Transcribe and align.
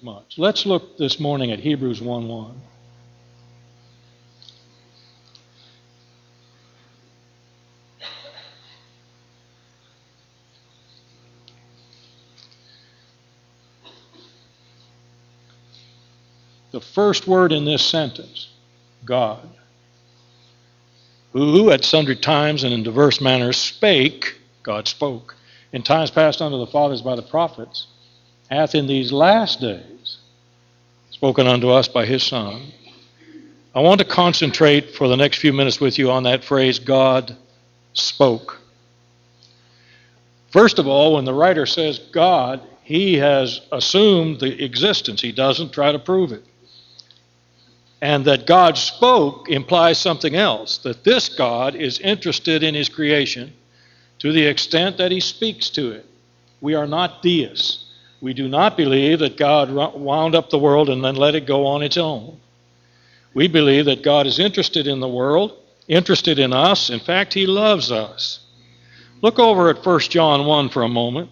much. 0.00 0.38
Let's 0.38 0.64
look 0.64 0.96
this 0.96 1.18
morning 1.18 1.50
at 1.50 1.58
Hebrews 1.58 2.00
1 2.00 2.28
1. 2.28 2.60
The 16.70 16.80
first 16.80 17.26
word 17.26 17.50
in 17.50 17.64
this 17.64 17.84
sentence, 17.84 18.50
God, 19.04 19.48
who 21.32 21.72
at 21.72 21.82
sundry 21.82 22.14
times 22.14 22.62
and 22.62 22.72
in 22.72 22.84
diverse 22.84 23.20
manners 23.20 23.56
spake, 23.56 24.38
God 24.62 24.86
spoke, 24.86 25.34
in 25.72 25.82
times 25.82 26.12
past 26.12 26.40
unto 26.40 26.58
the 26.58 26.68
fathers 26.68 27.02
by 27.02 27.16
the 27.16 27.22
prophets 27.22 27.88
hath 28.50 28.74
in 28.74 28.86
these 28.86 29.12
last 29.12 29.60
days 29.60 30.18
spoken 31.10 31.46
unto 31.46 31.68
us 31.70 31.88
by 31.88 32.06
his 32.06 32.22
Son. 32.22 32.72
I 33.74 33.80
want 33.80 34.00
to 34.00 34.04
concentrate 34.04 34.94
for 34.94 35.08
the 35.08 35.16
next 35.16 35.38
few 35.38 35.52
minutes 35.52 35.80
with 35.80 35.98
you 35.98 36.10
on 36.10 36.22
that 36.22 36.44
phrase, 36.44 36.78
God 36.78 37.36
spoke. 37.92 38.60
First 40.50 40.78
of 40.78 40.86
all, 40.86 41.14
when 41.14 41.24
the 41.24 41.34
writer 41.34 41.66
says 41.66 41.98
God, 41.98 42.62
he 42.82 43.14
has 43.14 43.60
assumed 43.70 44.40
the 44.40 44.64
existence, 44.64 45.20
he 45.20 45.32
doesn't 45.32 45.72
try 45.72 45.92
to 45.92 45.98
prove 45.98 46.32
it. 46.32 46.42
And 48.00 48.24
that 48.24 48.46
God 48.46 48.78
spoke 48.78 49.50
implies 49.50 49.98
something 49.98 50.36
else 50.36 50.78
that 50.78 51.04
this 51.04 51.28
God 51.28 51.74
is 51.74 51.98
interested 51.98 52.62
in 52.62 52.74
his 52.74 52.88
creation 52.88 53.52
to 54.20 54.32
the 54.32 54.46
extent 54.46 54.96
that 54.98 55.10
he 55.10 55.20
speaks 55.20 55.68
to 55.70 55.90
it. 55.90 56.06
We 56.60 56.74
are 56.74 56.86
not 56.86 57.22
deists. 57.22 57.84
We 58.20 58.34
do 58.34 58.48
not 58.48 58.76
believe 58.76 59.20
that 59.20 59.36
God 59.36 59.70
wound 59.70 60.34
up 60.34 60.50
the 60.50 60.58
world 60.58 60.88
and 60.88 61.04
then 61.04 61.14
let 61.14 61.34
it 61.34 61.46
go 61.46 61.66
on 61.66 61.82
its 61.82 61.96
own. 61.96 62.38
We 63.34 63.46
believe 63.46 63.84
that 63.84 64.02
God 64.02 64.26
is 64.26 64.38
interested 64.38 64.86
in 64.86 65.00
the 65.00 65.08
world, 65.08 65.56
interested 65.86 66.38
in 66.38 66.52
us. 66.52 66.90
In 66.90 66.98
fact, 66.98 67.34
He 67.34 67.46
loves 67.46 67.92
us. 67.92 68.40
Look 69.22 69.38
over 69.38 69.70
at 69.70 69.84
1 69.84 70.00
John 70.00 70.46
1 70.46 70.68
for 70.68 70.82
a 70.82 70.88
moment, 70.88 71.30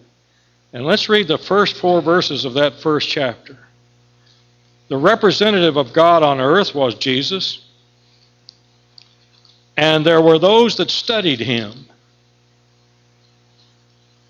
and 0.71 0.85
let's 0.85 1.09
read 1.09 1.27
the 1.27 1.37
first 1.37 1.77
four 1.77 2.01
verses 2.01 2.45
of 2.45 2.53
that 2.53 2.75
first 2.75 3.09
chapter. 3.09 3.57
The 4.89 4.97
representative 4.97 5.75
of 5.75 5.93
God 5.93 6.23
on 6.23 6.39
earth 6.39 6.73
was 6.73 6.95
Jesus, 6.95 7.65
and 9.75 10.05
there 10.05 10.21
were 10.21 10.39
those 10.39 10.77
that 10.77 10.89
studied 10.89 11.39
him. 11.39 11.87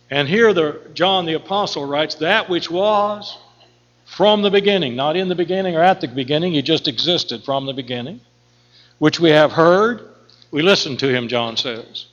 And 0.10 0.28
here 0.28 0.54
the, 0.54 0.82
John 0.94 1.26
the 1.26 1.34
Apostle 1.34 1.86
writes, 1.86 2.16
That 2.16 2.50
which 2.50 2.72
was 2.72 3.38
from 4.06 4.42
the 4.42 4.50
beginning, 4.50 4.96
not 4.96 5.18
in 5.18 5.28
the 5.28 5.36
beginning 5.36 5.76
or 5.76 5.84
at 5.84 6.00
the 6.02 6.08
beginning, 6.08 6.54
he 6.54 6.62
just 6.62 6.88
existed 6.88 7.44
from 7.44 7.66
the 7.66 7.74
beginning, 7.74 8.22
which 9.00 9.20
we 9.20 9.32
have 9.32 9.52
heard, 9.52 10.08
we 10.52 10.62
listened 10.62 11.00
to 11.00 11.14
him, 11.14 11.28
John 11.28 11.58
says, 11.58 12.06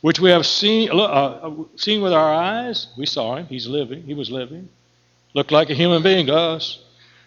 which 0.00 0.18
we 0.18 0.30
have 0.30 0.46
seen, 0.46 0.90
uh, 0.90 0.96
uh, 0.96 1.54
seen 1.76 2.02
with 2.02 2.12
our 2.12 2.34
eyes, 2.34 2.88
we 2.96 3.06
saw 3.06 3.36
him, 3.36 3.46
he's 3.46 3.68
living, 3.68 4.02
he 4.02 4.14
was 4.14 4.30
living, 4.30 4.68
looked 5.34 5.52
like 5.52 5.70
a 5.70 5.74
human 5.74 6.02
being 6.02 6.26
to 6.26 6.34
us, 6.34 6.80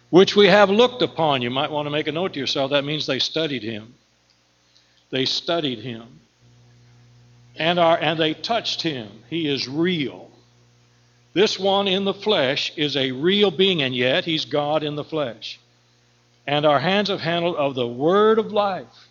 which 0.09 0.35
we 0.35 0.47
have 0.47 0.69
looked 0.69 1.01
upon. 1.01 1.41
You 1.41 1.49
might 1.49 1.71
want 1.71 1.85
to 1.85 1.89
make 1.89 2.07
a 2.07 2.11
note 2.11 2.33
to 2.33 2.39
yourself, 2.39 2.71
that 2.71 2.83
means 2.83 3.05
they 3.05 3.19
studied 3.19 3.63
him. 3.63 3.93
They 5.09 5.23
studied 5.25 5.79
him 5.79 6.20
and, 7.61 7.77
are, 7.77 7.97
and 8.01 8.19
they 8.19 8.33
touched 8.33 8.81
him. 8.81 9.07
He 9.29 9.47
is 9.47 9.67
real. 9.67 10.31
This 11.33 11.59
one 11.59 11.87
in 11.87 12.05
the 12.05 12.13
flesh 12.13 12.73
is 12.75 12.97
a 12.97 13.11
real 13.11 13.51
being, 13.51 13.83
and 13.83 13.95
yet 13.95 14.25
he's 14.25 14.45
God 14.45 14.81
in 14.81 14.95
the 14.95 15.03
flesh. 15.03 15.59
And 16.47 16.65
our 16.65 16.79
hands 16.79 17.09
have 17.09 17.21
handled 17.21 17.57
of 17.57 17.75
the 17.75 17.87
word 17.87 18.39
of 18.39 18.51
life, 18.51 19.07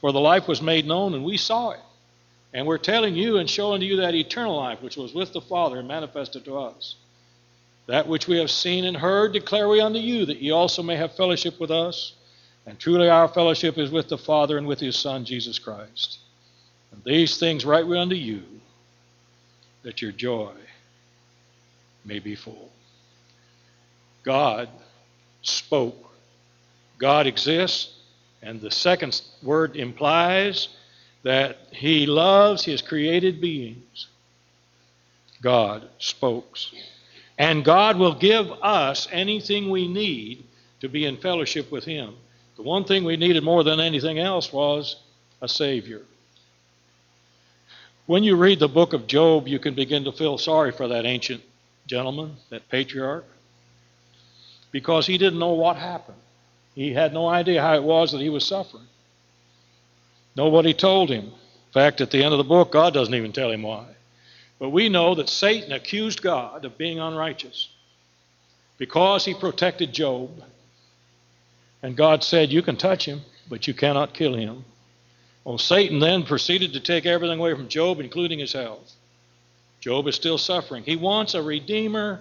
for 0.00 0.10
the 0.10 0.18
life 0.18 0.48
was 0.48 0.60
made 0.60 0.84
known, 0.84 1.14
and 1.14 1.24
we 1.24 1.36
saw 1.36 1.70
it. 1.70 1.80
And 2.52 2.66
we're 2.66 2.76
telling 2.76 3.14
you 3.14 3.38
and 3.38 3.48
showing 3.48 3.80
to 3.80 3.86
you 3.86 3.96
that 3.98 4.16
eternal 4.16 4.56
life 4.56 4.82
which 4.82 4.96
was 4.96 5.14
with 5.14 5.32
the 5.32 5.40
Father 5.40 5.78
and 5.78 5.86
manifested 5.86 6.44
to 6.46 6.58
us. 6.58 6.96
That 7.86 8.08
which 8.08 8.26
we 8.26 8.38
have 8.38 8.50
seen 8.50 8.84
and 8.84 8.96
heard 8.96 9.32
declare 9.32 9.68
we 9.68 9.80
unto 9.80 10.00
you, 10.00 10.26
that 10.26 10.42
ye 10.42 10.50
also 10.50 10.82
may 10.82 10.96
have 10.96 11.14
fellowship 11.14 11.60
with 11.60 11.70
us. 11.70 12.14
And 12.66 12.80
truly 12.80 13.08
our 13.08 13.28
fellowship 13.28 13.78
is 13.78 13.92
with 13.92 14.08
the 14.08 14.18
Father 14.18 14.58
and 14.58 14.66
with 14.66 14.80
his 14.80 14.96
Son, 14.96 15.24
Jesus 15.24 15.60
Christ. 15.60 16.18
And 16.92 17.02
these 17.04 17.38
things 17.38 17.64
write 17.64 17.86
we 17.86 17.98
unto 17.98 18.14
you, 18.14 18.42
that 19.82 20.02
your 20.02 20.12
joy 20.12 20.52
may 22.04 22.18
be 22.18 22.34
full. 22.34 22.70
God 24.22 24.68
spoke. 25.42 26.10
God 26.98 27.26
exists, 27.26 27.94
and 28.42 28.60
the 28.60 28.70
second 28.70 29.20
word 29.42 29.76
implies 29.76 30.68
that 31.24 31.58
He 31.72 32.06
loves 32.06 32.64
His 32.64 32.80
created 32.80 33.40
beings. 33.40 34.06
God 35.42 35.88
spoke. 35.98 36.56
And 37.38 37.64
God 37.64 37.98
will 37.98 38.14
give 38.14 38.50
us 38.62 39.08
anything 39.10 39.70
we 39.70 39.88
need 39.88 40.44
to 40.80 40.88
be 40.88 41.06
in 41.06 41.16
fellowship 41.16 41.72
with 41.72 41.84
Him. 41.84 42.14
The 42.56 42.62
one 42.62 42.84
thing 42.84 43.02
we 43.02 43.16
needed 43.16 43.42
more 43.42 43.64
than 43.64 43.80
anything 43.80 44.20
else 44.20 44.52
was 44.52 44.96
a 45.40 45.48
Savior. 45.48 46.02
When 48.06 48.24
you 48.24 48.36
read 48.36 48.58
the 48.58 48.68
book 48.68 48.92
of 48.92 49.06
Job, 49.06 49.46
you 49.46 49.58
can 49.58 49.74
begin 49.74 50.04
to 50.04 50.12
feel 50.12 50.36
sorry 50.38 50.72
for 50.72 50.88
that 50.88 51.06
ancient 51.06 51.42
gentleman, 51.86 52.36
that 52.50 52.68
patriarch, 52.68 53.24
because 54.72 55.06
he 55.06 55.18
didn't 55.18 55.38
know 55.38 55.52
what 55.52 55.76
happened. 55.76 56.18
He 56.74 56.92
had 56.92 57.12
no 57.12 57.28
idea 57.28 57.60
how 57.60 57.74
it 57.74 57.82
was 57.82 58.12
that 58.12 58.20
he 58.20 58.30
was 58.30 58.44
suffering. 58.44 58.86
Nobody 60.34 60.72
told 60.74 61.10
him. 61.10 61.26
In 61.26 61.72
fact, 61.72 62.00
at 62.00 62.10
the 62.10 62.22
end 62.22 62.32
of 62.32 62.38
the 62.38 62.44
book, 62.44 62.72
God 62.72 62.94
doesn't 62.94 63.14
even 63.14 63.32
tell 63.32 63.50
him 63.50 63.62
why. 63.62 63.86
But 64.58 64.70
we 64.70 64.88
know 64.88 65.14
that 65.14 65.28
Satan 65.28 65.72
accused 65.72 66.22
God 66.22 66.64
of 66.64 66.78
being 66.78 66.98
unrighteous 66.98 67.68
because 68.78 69.24
he 69.24 69.34
protected 69.34 69.92
Job. 69.92 70.42
And 71.82 71.96
God 71.96 72.24
said, 72.24 72.52
You 72.52 72.62
can 72.62 72.76
touch 72.76 73.04
him, 73.04 73.22
but 73.48 73.66
you 73.66 73.74
cannot 73.74 74.14
kill 74.14 74.34
him. 74.34 74.64
Well, 75.44 75.58
Satan 75.58 75.98
then 75.98 76.22
proceeded 76.22 76.72
to 76.74 76.80
take 76.80 77.04
everything 77.04 77.38
away 77.38 77.54
from 77.54 77.68
Job, 77.68 78.00
including 78.00 78.38
his 78.38 78.52
health. 78.52 78.92
Job 79.80 80.06
is 80.06 80.14
still 80.14 80.38
suffering. 80.38 80.84
He 80.84 80.96
wants 80.96 81.34
a 81.34 81.42
redeemer 81.42 82.20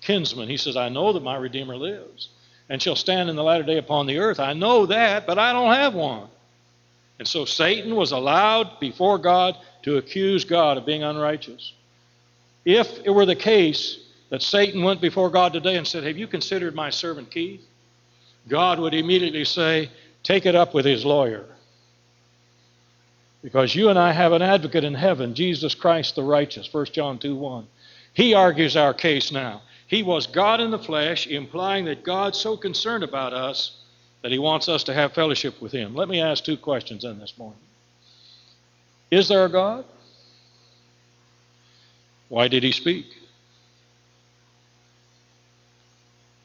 kinsman. 0.00 0.48
He 0.48 0.56
says, 0.56 0.76
I 0.76 0.88
know 0.88 1.12
that 1.12 1.22
my 1.22 1.36
redeemer 1.36 1.76
lives 1.76 2.28
and 2.68 2.80
shall 2.80 2.96
stand 2.96 3.28
in 3.28 3.36
the 3.36 3.42
latter 3.42 3.64
day 3.64 3.78
upon 3.78 4.06
the 4.06 4.18
earth. 4.18 4.38
I 4.38 4.52
know 4.52 4.86
that, 4.86 5.26
but 5.26 5.38
I 5.38 5.52
don't 5.52 5.74
have 5.74 5.94
one. 5.94 6.28
And 7.18 7.26
so 7.26 7.44
Satan 7.44 7.94
was 7.94 8.12
allowed 8.12 8.78
before 8.78 9.18
God 9.18 9.56
to 9.82 9.96
accuse 9.96 10.44
God 10.44 10.76
of 10.76 10.86
being 10.86 11.02
unrighteous. 11.02 11.72
If 12.64 13.00
it 13.04 13.10
were 13.10 13.26
the 13.26 13.36
case 13.36 13.98
that 14.30 14.42
Satan 14.42 14.82
went 14.82 15.00
before 15.00 15.30
God 15.30 15.52
today 15.52 15.76
and 15.76 15.86
said, 15.86 16.04
Have 16.04 16.18
you 16.18 16.26
considered 16.26 16.74
my 16.74 16.90
servant 16.90 17.30
Keith? 17.30 17.64
God 18.48 18.78
would 18.80 18.94
immediately 18.94 19.44
say, 19.44 19.90
Take 20.22 20.46
it 20.46 20.54
up 20.54 20.74
with 20.74 20.84
his 20.84 21.04
lawyer. 21.04 21.46
Because 23.46 23.76
you 23.76 23.90
and 23.90 23.96
I 23.96 24.10
have 24.10 24.32
an 24.32 24.42
advocate 24.42 24.82
in 24.82 24.94
heaven, 24.94 25.32
Jesus 25.32 25.72
Christ 25.72 26.16
the 26.16 26.24
righteous, 26.24 26.68
1 26.74 26.86
John 26.86 27.16
2 27.16 27.36
1. 27.36 27.68
He 28.12 28.34
argues 28.34 28.76
our 28.76 28.92
case 28.92 29.30
now. 29.30 29.62
He 29.86 30.02
was 30.02 30.26
God 30.26 30.60
in 30.60 30.72
the 30.72 30.80
flesh, 30.80 31.28
implying 31.28 31.84
that 31.84 32.02
God's 32.02 32.40
so 32.40 32.56
concerned 32.56 33.04
about 33.04 33.32
us 33.32 33.78
that 34.22 34.32
he 34.32 34.38
wants 34.40 34.68
us 34.68 34.82
to 34.82 34.94
have 34.94 35.12
fellowship 35.12 35.62
with 35.62 35.70
him. 35.70 35.94
Let 35.94 36.08
me 36.08 36.20
ask 36.20 36.42
two 36.42 36.56
questions 36.56 37.04
in 37.04 37.20
this 37.20 37.38
morning. 37.38 37.60
Is 39.12 39.28
there 39.28 39.44
a 39.44 39.48
God? 39.48 39.84
Why 42.28 42.48
did 42.48 42.64
he 42.64 42.72
speak? 42.72 43.06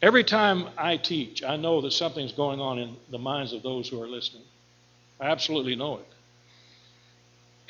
Every 0.03 0.23
time 0.23 0.67
I 0.77 0.97
teach, 0.97 1.43
I 1.43 1.55
know 1.55 1.81
that 1.81 1.93
something's 1.93 2.33
going 2.33 2.59
on 2.59 2.77
in 2.77 2.95
the 3.09 3.17
minds 3.17 3.53
of 3.53 3.63
those 3.63 3.89
who 3.89 3.99
are 4.03 4.07
listening. 4.07 4.43
I 5.19 5.29
absolutely 5.31 5.75
know 5.75 5.97
it. 5.97 6.05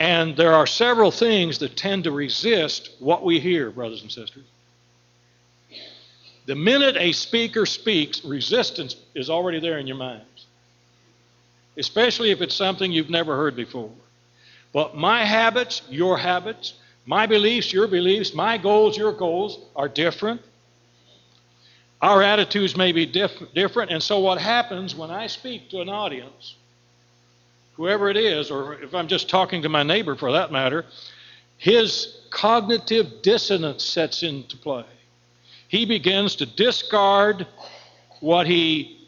And 0.02 0.36
there 0.36 0.56
are 0.56 0.66
several 0.66 1.12
things 1.12 1.60
that 1.60 1.78
tend 1.78 2.06
to 2.06 2.12
resist 2.12 2.90
what 2.98 3.24
we 3.24 3.40
hear, 3.40 3.70
brothers 3.70 4.02
and 4.02 4.12
sisters. 4.12 4.46
The 6.48 6.56
minute 6.56 6.98
a 6.98 7.12
speaker 7.12 7.68
speaks, 7.68 8.26
resistance 8.26 8.96
is 9.14 9.30
already 9.30 9.60
there 9.60 9.78
in 9.78 9.86
your 9.86 9.98
minds, 9.98 10.48
especially 11.78 12.32
if 12.32 12.42
it's 12.42 12.56
something 12.56 12.92
you've 12.92 13.12
never 13.12 13.36
heard 13.36 13.56
before. 13.56 13.92
But 14.74 14.98
my 14.98 15.24
habits, 15.24 15.84
your 15.88 16.18
habits, 16.18 16.74
my 17.06 17.28
beliefs, 17.28 17.72
your 17.72 17.86
beliefs, 17.86 18.34
my 18.34 18.58
goals, 18.58 18.98
your 18.98 19.12
goals 19.12 19.60
are 19.76 19.88
different. 19.88 20.42
Our 22.02 22.24
attitudes 22.24 22.76
may 22.76 22.92
be 22.92 23.06
diff- 23.06 23.54
different. 23.54 23.92
And 23.92 24.02
so, 24.02 24.18
what 24.18 24.42
happens 24.42 24.96
when 24.96 25.12
I 25.12 25.28
speak 25.28 25.70
to 25.70 25.82
an 25.82 25.90
audience 25.90 26.56
whoever 27.82 28.12
it 28.12 28.18
is, 28.18 28.52
or 28.52 28.76
if 28.76 28.94
I'm 28.94 29.08
just 29.08 29.28
talking 29.28 29.64
to 29.64 29.70
my 29.70 29.82
neighbor 29.82 30.16
for 30.16 30.34
that 30.34 30.52
matter, 30.52 30.86
his 31.58 32.20
cognitive 32.30 33.24
dissonance 33.24 33.84
sets 33.84 34.22
into 34.22 34.56
play. 34.56 34.86
he 35.68 35.86
begins 35.86 36.36
to 36.36 36.46
discard 36.46 37.48
what 38.20 38.46
he 38.46 39.08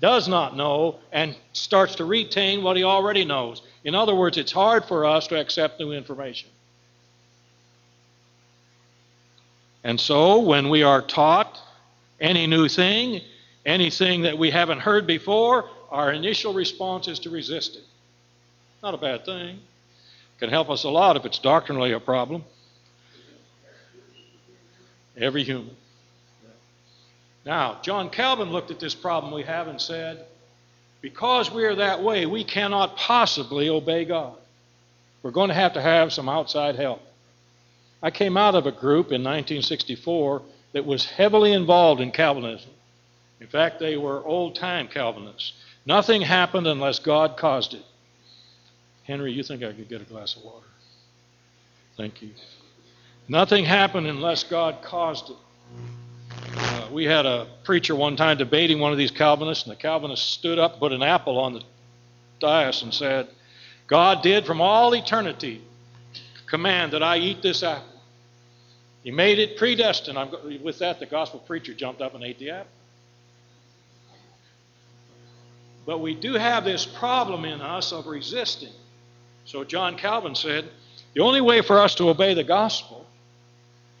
does 0.00 0.28
not 0.28 0.56
know 0.56 1.00
and 1.10 1.34
starts 1.52 1.96
to 1.96 2.04
retain 2.04 2.62
what 2.62 2.76
he 2.76 2.84
already 2.84 3.24
knows. 3.24 3.60
In 3.82 3.96
other 3.96 4.14
words, 4.14 4.38
it's 4.38 4.52
hard 4.52 4.84
for 4.84 5.04
us 5.04 5.26
to 5.26 5.40
accept 5.40 5.80
new 5.80 5.90
information. 5.90 6.48
And 9.82 9.98
so, 9.98 10.38
when 10.38 10.68
we 10.68 10.84
are 10.84 11.02
taught 11.02 11.58
any 12.20 12.46
new 12.46 12.68
thing, 12.68 13.20
anything 13.66 14.22
that 14.22 14.38
we 14.38 14.48
haven't 14.52 14.78
heard 14.78 15.08
before, 15.08 15.68
our 15.90 16.12
initial 16.12 16.54
response 16.54 17.08
is 17.08 17.18
to 17.18 17.30
resist 17.30 17.74
it. 17.74 17.82
Not 18.82 18.94
a 18.94 18.98
bad 18.98 19.24
thing. 19.24 19.60
Can 20.40 20.50
help 20.50 20.68
us 20.68 20.82
a 20.82 20.90
lot 20.90 21.16
if 21.16 21.24
it's 21.24 21.38
doctrinally 21.38 21.92
a 21.92 22.00
problem. 22.00 22.44
Every 25.16 25.44
human. 25.44 25.76
Now, 27.44 27.78
John 27.82 28.10
Calvin 28.10 28.50
looked 28.50 28.70
at 28.70 28.80
this 28.80 28.94
problem 28.94 29.32
we 29.32 29.42
have 29.44 29.68
and 29.68 29.80
said, 29.80 30.24
because 31.00 31.50
we 31.50 31.64
are 31.64 31.76
that 31.76 32.02
way, 32.02 32.26
we 32.26 32.44
cannot 32.44 32.96
possibly 32.96 33.68
obey 33.68 34.04
God. 34.04 34.36
We're 35.22 35.32
going 35.32 35.48
to 35.48 35.54
have 35.54 35.74
to 35.74 35.80
have 35.80 36.12
some 36.12 36.28
outside 36.28 36.76
help. 36.76 37.02
I 38.02 38.10
came 38.10 38.36
out 38.36 38.54
of 38.54 38.66
a 38.66 38.72
group 38.72 39.06
in 39.06 39.22
1964 39.22 40.42
that 40.72 40.86
was 40.86 41.04
heavily 41.04 41.52
involved 41.52 42.00
in 42.00 42.10
Calvinism. 42.10 42.70
In 43.40 43.46
fact, 43.46 43.78
they 43.78 43.96
were 43.96 44.24
old 44.24 44.56
time 44.56 44.88
Calvinists. 44.88 45.52
Nothing 45.86 46.22
happened 46.22 46.66
unless 46.66 46.98
God 46.98 47.36
caused 47.36 47.74
it. 47.74 47.82
Henry, 49.04 49.32
you 49.32 49.42
think 49.42 49.62
I 49.62 49.72
could 49.72 49.88
get 49.88 50.00
a 50.00 50.04
glass 50.04 50.36
of 50.36 50.44
water? 50.44 50.66
Thank 51.96 52.22
you. 52.22 52.30
Nothing 53.28 53.64
happened 53.64 54.06
unless 54.06 54.44
God 54.44 54.82
caused 54.82 55.30
it. 55.30 55.36
Uh, 56.56 56.88
we 56.92 57.04
had 57.04 57.26
a 57.26 57.46
preacher 57.64 57.94
one 57.94 58.16
time 58.16 58.36
debating 58.36 58.78
one 58.78 58.92
of 58.92 58.98
these 58.98 59.10
Calvinists, 59.10 59.64
and 59.64 59.72
the 59.72 59.80
Calvinist 59.80 60.32
stood 60.32 60.58
up, 60.58 60.78
put 60.78 60.92
an 60.92 61.02
apple 61.02 61.38
on 61.38 61.54
the 61.54 61.62
dais, 62.40 62.82
and 62.82 62.92
said, 62.92 63.28
God 63.86 64.22
did 64.22 64.46
from 64.46 64.60
all 64.60 64.94
eternity 64.94 65.62
command 66.46 66.92
that 66.92 67.02
I 67.02 67.18
eat 67.18 67.42
this 67.42 67.62
apple. 67.62 67.86
He 69.02 69.10
made 69.10 69.38
it 69.38 69.56
predestined. 69.56 70.18
I'm, 70.18 70.30
with 70.62 70.78
that, 70.78 71.00
the 71.00 71.06
gospel 71.06 71.40
preacher 71.40 71.74
jumped 71.74 72.00
up 72.00 72.14
and 72.14 72.22
ate 72.22 72.38
the 72.38 72.50
apple. 72.50 72.70
But 75.84 75.98
we 75.98 76.14
do 76.14 76.34
have 76.34 76.64
this 76.64 76.86
problem 76.86 77.44
in 77.44 77.60
us 77.60 77.92
of 77.92 78.06
resisting. 78.06 78.72
So 79.44 79.64
John 79.64 79.96
Calvin 79.96 80.34
said, 80.34 80.68
the 81.14 81.20
only 81.20 81.40
way 81.40 81.60
for 81.60 81.78
us 81.78 81.94
to 81.96 82.08
obey 82.08 82.34
the 82.34 82.44
gospel 82.44 83.06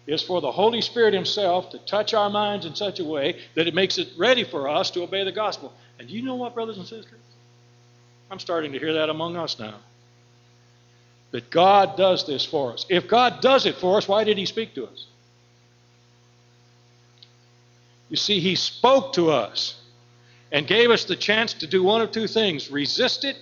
is 0.06 0.22
for 0.22 0.40
the 0.40 0.50
Holy 0.50 0.80
Spirit 0.80 1.14
Himself 1.14 1.70
to 1.70 1.78
touch 1.78 2.14
our 2.14 2.30
minds 2.30 2.66
in 2.66 2.74
such 2.74 3.00
a 3.00 3.04
way 3.04 3.40
that 3.54 3.66
it 3.68 3.74
makes 3.74 3.98
it 3.98 4.08
ready 4.16 4.44
for 4.44 4.68
us 4.68 4.90
to 4.92 5.02
obey 5.02 5.24
the 5.24 5.32
gospel. 5.32 5.72
And 5.98 6.10
you 6.10 6.22
know 6.22 6.34
what, 6.34 6.54
brothers 6.54 6.78
and 6.78 6.86
sisters? 6.86 7.20
I'm 8.30 8.38
starting 8.38 8.72
to 8.72 8.78
hear 8.78 8.94
that 8.94 9.10
among 9.10 9.36
us 9.36 9.58
now. 9.58 9.74
That 11.30 11.50
God 11.50 11.96
does 11.96 12.26
this 12.26 12.44
for 12.44 12.72
us. 12.72 12.84
If 12.88 13.08
God 13.08 13.40
does 13.40 13.66
it 13.66 13.76
for 13.76 13.96
us, 13.96 14.08
why 14.08 14.24
did 14.24 14.38
He 14.38 14.46
speak 14.46 14.74
to 14.74 14.86
us? 14.86 15.06
You 18.08 18.16
see, 18.16 18.40
He 18.40 18.54
spoke 18.54 19.12
to 19.14 19.30
us 19.30 19.80
and 20.50 20.66
gave 20.66 20.90
us 20.90 21.04
the 21.04 21.16
chance 21.16 21.54
to 21.54 21.66
do 21.66 21.82
one 21.82 22.02
of 22.02 22.10
two 22.10 22.26
things 22.26 22.70
resist 22.70 23.24
it 23.24 23.36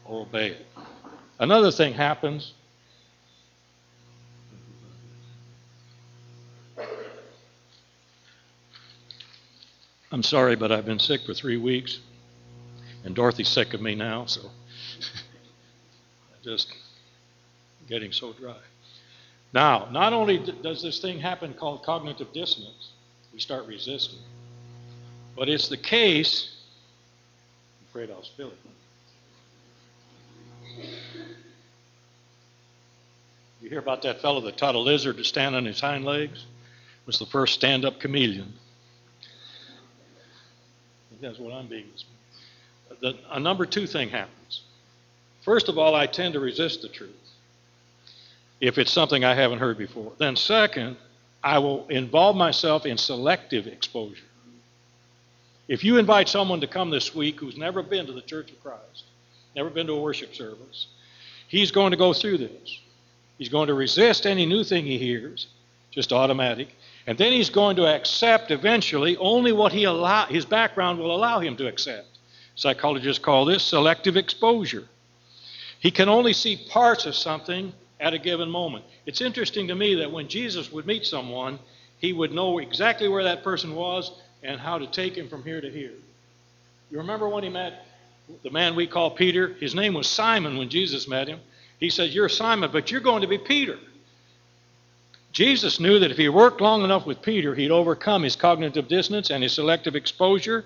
obey 0.11 0.51
it. 0.51 0.65
Another 1.39 1.71
thing 1.71 1.93
happens. 1.93 2.53
I'm 10.11 10.23
sorry, 10.23 10.55
but 10.55 10.71
I've 10.71 10.85
been 10.85 10.99
sick 10.99 11.21
for 11.25 11.33
three 11.33 11.57
weeks, 11.57 11.99
and 13.05 13.15
Dorothy's 13.15 13.47
sick 13.47 13.73
of 13.73 13.81
me 13.81 13.95
now, 13.95 14.25
so 14.25 14.41
I'm 15.01 16.43
just 16.43 16.73
getting 17.87 18.11
so 18.11 18.33
dry. 18.33 18.57
Now, 19.53 19.87
not 19.91 20.11
only 20.11 20.37
does 20.37 20.81
this 20.81 20.99
thing 20.99 21.19
happen 21.19 21.53
called 21.53 21.83
cognitive 21.83 22.33
dissonance, 22.33 22.91
we 23.33 23.39
start 23.39 23.65
resisting, 23.67 24.19
but 25.35 25.47
it's 25.47 25.69
the 25.69 25.77
case. 25.77 26.57
I'm 27.79 27.87
afraid 27.89 28.11
I'll 28.11 28.23
spill 28.23 28.49
it. 28.49 28.57
You 33.61 33.69
hear 33.69 33.79
about 33.79 34.01
that 34.03 34.21
fellow 34.21 34.41
that 34.41 34.57
taught 34.57 34.75
a 34.75 34.79
lizard 34.79 35.17
to 35.17 35.23
stand 35.23 35.55
on 35.55 35.65
his 35.65 35.79
hind 35.79 36.05
legs? 36.05 36.45
Was 37.05 37.19
the 37.19 37.25
first 37.25 37.55
stand-up 37.55 37.99
chameleon. 37.99 38.53
That's 41.19 41.39
what 41.39 41.53
I'm 41.53 41.67
being. 41.67 41.85
The, 43.01 43.15
a 43.29 43.39
number 43.39 43.65
two 43.65 43.85
thing 43.85 44.09
happens. 44.09 44.61
First 45.41 45.69
of 45.69 45.77
all, 45.77 45.95
I 45.95 46.07
tend 46.07 46.33
to 46.33 46.39
resist 46.39 46.81
the 46.81 46.87
truth 46.87 47.11
if 48.59 48.77
it's 48.77 48.91
something 48.91 49.23
I 49.23 49.33
haven't 49.33 49.59
heard 49.59 49.77
before. 49.77 50.13
Then, 50.17 50.35
second, 50.35 50.97
I 51.43 51.57
will 51.59 51.87
involve 51.87 52.35
myself 52.35 52.85
in 52.85 52.97
selective 52.97 53.67
exposure. 53.67 54.23
If 55.67 55.83
you 55.83 55.97
invite 55.97 56.29
someone 56.29 56.61
to 56.61 56.67
come 56.67 56.89
this 56.89 57.15
week 57.15 57.39
who's 57.39 57.57
never 57.57 57.81
been 57.81 58.05
to 58.05 58.13
the 58.13 58.21
Church 58.21 58.51
of 58.51 58.61
Christ, 58.61 59.05
never 59.55 59.69
been 59.69 59.87
to 59.87 59.93
a 59.93 60.01
worship 60.01 60.35
service, 60.35 60.87
he's 61.47 61.71
going 61.71 61.91
to 61.91 61.97
go 61.97 62.13
through 62.13 62.37
this. 62.37 62.79
He's 63.37 63.49
going 63.49 63.67
to 63.67 63.73
resist 63.73 64.25
any 64.25 64.45
new 64.45 64.63
thing 64.63 64.85
he 64.85 64.97
hears, 64.97 65.47
just 65.89 66.13
automatic. 66.13 66.69
And 67.07 67.17
then 67.17 67.31
he's 67.31 67.49
going 67.49 67.75
to 67.77 67.87
accept 67.87 68.51
eventually 68.51 69.17
only 69.17 69.51
what 69.51 69.71
he 69.71 69.85
allow, 69.85 70.27
his 70.27 70.45
background 70.45 70.99
will 70.99 71.15
allow 71.15 71.39
him 71.39 71.57
to 71.57 71.67
accept. 71.67 72.07
Psychologists 72.55 73.23
call 73.23 73.45
this 73.45 73.63
selective 73.63 74.17
exposure. 74.17 74.87
He 75.79 75.89
can 75.89 76.09
only 76.09 76.33
see 76.33 76.67
parts 76.69 77.07
of 77.07 77.15
something 77.15 77.73
at 77.99 78.13
a 78.13 78.19
given 78.19 78.49
moment. 78.49 78.85
It's 79.07 79.21
interesting 79.21 79.67
to 79.69 79.75
me 79.75 79.95
that 79.95 80.11
when 80.11 80.27
Jesus 80.27 80.71
would 80.71 80.85
meet 80.85 81.05
someone, 81.05 81.57
he 81.97 82.13
would 82.13 82.31
know 82.31 82.59
exactly 82.59 83.07
where 83.07 83.23
that 83.23 83.43
person 83.43 83.73
was 83.73 84.11
and 84.43 84.59
how 84.59 84.77
to 84.77 84.87
take 84.87 85.15
him 85.15 85.27
from 85.27 85.43
here 85.43 85.61
to 85.61 85.71
here. 85.71 85.93
You 86.91 86.97
remember 86.97 87.27
when 87.29 87.43
he 87.43 87.49
met 87.49 87.85
the 88.43 88.51
man 88.51 88.75
we 88.75 88.87
call 88.87 89.11
Peter? 89.11 89.55
His 89.59 89.75
name 89.75 89.93
was 89.93 90.07
Simon 90.07 90.57
when 90.57 90.69
Jesus 90.69 91.07
met 91.07 91.27
him. 91.27 91.39
He 91.79 91.89
said, 91.89 92.11
You're 92.11 92.29
Simon, 92.29 92.69
but 92.71 92.91
you're 92.91 93.01
going 93.01 93.21
to 93.21 93.27
be 93.27 93.37
Peter. 93.37 93.77
Jesus 95.31 95.79
knew 95.79 95.99
that 95.99 96.11
if 96.11 96.17
he 96.17 96.29
worked 96.29 96.61
long 96.61 96.83
enough 96.83 97.05
with 97.05 97.21
Peter, 97.21 97.55
he'd 97.55 97.71
overcome 97.71 98.23
his 98.23 98.35
cognitive 98.35 98.87
dissonance 98.87 99.29
and 99.29 99.41
his 99.41 99.53
selective 99.53 99.95
exposure. 99.95 100.65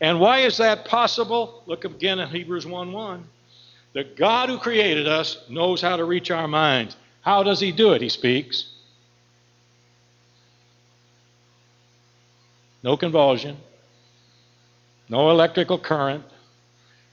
And 0.00 0.18
why 0.18 0.40
is 0.40 0.56
that 0.56 0.84
possible? 0.84 1.62
Look 1.66 1.84
again 1.84 2.18
at 2.18 2.30
Hebrews 2.30 2.66
1 2.66 2.92
1. 2.92 3.24
The 3.92 4.04
God 4.04 4.48
who 4.48 4.58
created 4.58 5.06
us 5.06 5.38
knows 5.48 5.80
how 5.80 5.96
to 5.96 6.04
reach 6.04 6.30
our 6.30 6.48
minds. 6.48 6.96
How 7.20 7.42
does 7.42 7.60
he 7.60 7.70
do 7.70 7.92
it? 7.92 8.02
He 8.02 8.08
speaks. 8.08 8.72
No 12.82 12.96
convulsion, 12.96 13.56
no 15.08 15.30
electrical 15.30 15.78
current, 15.78 16.24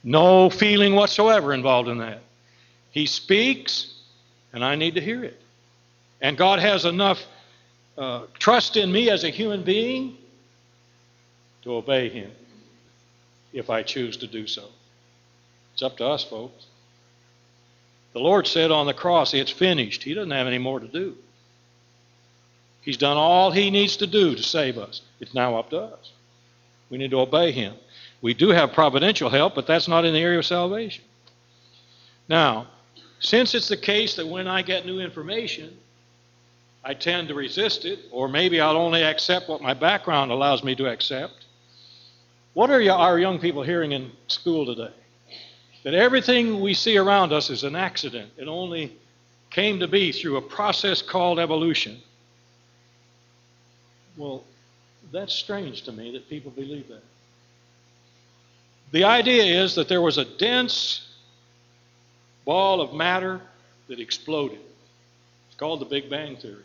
no 0.04 0.50
feeling 0.50 0.96
whatsoever 0.96 1.54
involved 1.54 1.90
in 1.90 1.98
that. 2.00 2.22
He 2.92 3.06
speaks, 3.06 3.94
and 4.54 4.64
I 4.64 4.76
need 4.76 4.96
to 4.96 5.02
hear 5.02 5.24
it. 5.24 5.40
And 6.22 6.38
God 6.38 6.60
has 6.60 6.86
enough 6.86 7.24
uh, 7.98 8.24
trust 8.38 8.78
in 8.78 8.92
me 8.92 9.10
as 9.10 9.24
a 9.24 9.30
human 9.30 9.64
being 9.64 10.18
to 11.64 11.76
obey 11.76 12.10
Him 12.10 12.32
if 13.54 13.70
I 13.70 13.84
choose 13.84 14.18
to 14.18 14.28
do 14.28 14.48
so. 14.48 14.66
It's 15.74 15.84
up 15.84 15.98
to 15.98 16.06
us, 16.06 16.24
folks. 16.24 16.66
The 18.14 18.20
Lord 18.20 18.48
said 18.48 18.72
on 18.72 18.86
the 18.86 18.94
cross, 18.94 19.34
It's 19.34 19.52
finished. 19.52 20.04
He 20.04 20.14
doesn't 20.14 20.32
have 20.32 20.48
any 20.48 20.58
more 20.58 20.80
to 20.80 20.88
do. 20.88 21.16
He's 22.82 22.98
done 22.98 23.18
all 23.18 23.52
He 23.52 23.70
needs 23.70 23.98
to 23.98 24.08
do 24.08 24.36
to 24.36 24.44
save 24.44 24.78
us. 24.78 25.02
It's 25.20 25.34
now 25.34 25.58
up 25.58 25.70
to 25.70 25.80
us. 25.80 26.12
We 26.90 26.98
need 26.98 27.12
to 27.12 27.20
obey 27.20 27.52
Him. 27.52 27.76
We 28.22 28.34
do 28.34 28.50
have 28.50 28.74
providential 28.74 29.30
help, 29.30 29.56
but 29.56 29.66
that's 29.66 29.88
not 29.88 30.06
in 30.06 30.14
the 30.14 30.20
area 30.20 30.40
of 30.40 30.46
salvation. 30.46 31.04
Now, 32.28 32.68
since 33.20 33.56
it's 33.56 33.68
the 33.68 33.78
case 33.78 34.16
that 34.16 34.28
when 34.28 34.48
I 34.48 34.62
get 34.62 34.86
new 34.86 35.00
information, 35.00 35.78
I 36.84 36.94
tend 36.94 37.28
to 37.30 37.34
resist 37.34 37.86
it, 37.86 38.00
or 38.12 38.28
maybe 38.28 38.62
I'll 38.62 38.78
only 38.78 39.04
accept 39.04 39.50
what 39.50 39.62
my 39.62 39.74
background 39.74 40.32
allows 40.32 40.64
me 40.64 40.76
to 40.76 40.88
accept. 40.88 41.46
What 42.54 42.70
are 42.70 42.82
our 42.92 43.20
young 43.20 43.40
people 43.40 43.64
hearing 43.64 43.92
in 43.92 44.12
school 44.28 44.66
today? 44.66 44.94
That 45.84 45.94
everything 45.94 46.60
we 46.60 46.74
see 46.74 46.98
around 46.98 47.32
us 47.32 47.50
is 47.50 47.64
an 47.64 47.76
accident. 47.76 48.32
It 48.38 48.48
only 48.48 48.98
came 49.50 49.80
to 49.80 49.88
be 49.88 50.12
through 50.12 50.38
a 50.38 50.42
process 50.42 51.02
called 51.02 51.40
evolution. 51.40 52.02
Well, 54.18 54.44
that's 55.12 55.34
strange 55.34 55.84
to 55.84 55.92
me 55.92 56.12
that 56.12 56.30
people 56.30 56.52
believe 56.52 56.88
that. 56.90 57.04
The 58.92 59.04
idea 59.04 59.64
is 59.64 59.76
that 59.76 59.88
there 59.88 60.02
was 60.02 60.18
a 60.18 60.26
dense 60.26 61.08
ball 62.46 62.82
of 62.82 62.94
matter 62.94 63.42
that 63.88 64.00
exploded. 64.00 64.60
It's 65.48 65.58
called 65.58 65.82
the 65.82 65.86
Big 65.86 66.10
Bang 66.10 66.38
Theory. 66.38 66.64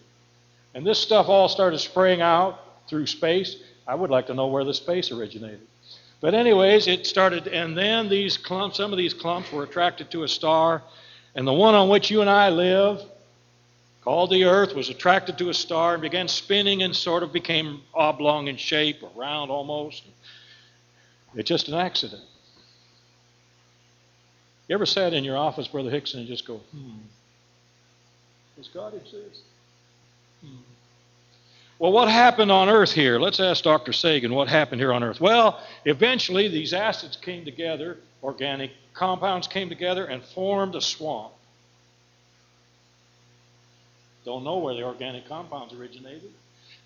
And 0.75 0.87
this 0.87 0.99
stuff 0.99 1.29
all 1.29 1.49
started 1.49 1.79
spraying 1.79 2.23
out 2.23 2.61
through 2.89 3.07
space. 3.07 3.57
I 3.87 3.95
would 3.95 4.11
like 4.11 4.27
to 4.29 4.35
know 4.35 4.47
where 4.47 4.65
the 4.65 4.75
space 4.75 5.11
originated. 5.11 5.61
But 6.21 6.33
anyways, 6.33 6.87
it 6.87 7.07
started, 7.07 7.49
and 7.49 7.77
then 7.77 8.09
these 8.09 8.39
clumps, 8.39 8.79
some 8.79 8.93
of 8.93 8.97
these 8.97 9.13
clumps 9.13 9.53
were 9.53 9.63
attracted 9.63 10.11
to 10.13 10.23
a 10.23 10.29
star, 10.29 10.83
and 11.35 11.47
the 11.47 11.53
one 11.53 11.75
on 11.75 11.91
which 11.91 12.11
you 12.11 12.23
and 12.23 12.31
I 12.31 12.49
live, 12.49 13.03
called 14.03 14.31
the 14.31 14.45
Earth, 14.45 14.75
was 14.75 14.89
attracted 14.89 15.37
to 15.39 15.51
a 15.51 15.55
star 15.55 15.93
and 15.93 16.03
began 16.03 16.29
spinning 16.29 16.83
and 16.83 16.97
sort 16.97 17.23
of 17.23 17.33
became 17.33 17.83
oblong 17.93 18.49
in 18.49 18.57
shape, 18.57 19.03
or 19.03 19.11
round 19.15 19.51
almost. 19.51 20.03
It's 21.37 21.49
just 21.49 21.69
an 21.69 21.75
accident. 21.75 22.23
You 24.69 24.75
ever 24.75 24.87
sat 24.87 25.13
in 25.13 25.25
your 25.25 25.37
office, 25.37 25.69
Brother 25.69 25.91
Hickson, 25.91 26.21
and 26.21 26.29
just 26.29 26.47
go, 26.47 26.57
hmm, 26.57 26.97
does 28.57 28.69
God 28.69 28.95
exist? 28.95 29.43
Hmm. 30.41 30.57
Well, 31.79 31.93
what 31.93 32.09
happened 32.09 32.51
on 32.53 32.69
Earth 32.69 32.93
here? 32.93 33.19
Let's 33.19 33.41
ask 33.41 33.65
Dr. 33.65 33.93
Sagan 33.93 34.33
what 34.33 34.49
happened 34.49 34.81
here 34.81 34.93
on 34.93 35.03
Earth. 35.03 35.21
Well, 35.21 35.61
eventually 35.85 36.49
these 36.49 36.73
acids 36.73 37.17
came 37.17 37.45
together, 37.45 37.99
organic 38.23 38.71
compounds 38.95 39.49
came 39.49 39.69
together 39.69 40.07
and 40.07 40.23
formed 40.23 40.77
a 40.77 40.81
swamp. 40.81 41.33
Don't 44.25 44.45
know 44.45 44.59
where 44.59 44.75
the 44.75 44.85
organic 44.85 45.29
compounds 45.29 45.75
originated, 45.75 46.31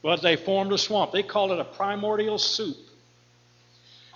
but 0.02 0.22
they 0.22 0.34
formed 0.34 0.72
a 0.72 0.78
swamp. 0.78 1.12
They 1.12 1.22
called 1.22 1.52
it 1.52 1.60
a 1.60 1.64
primordial 1.64 2.38
soup. 2.38 2.76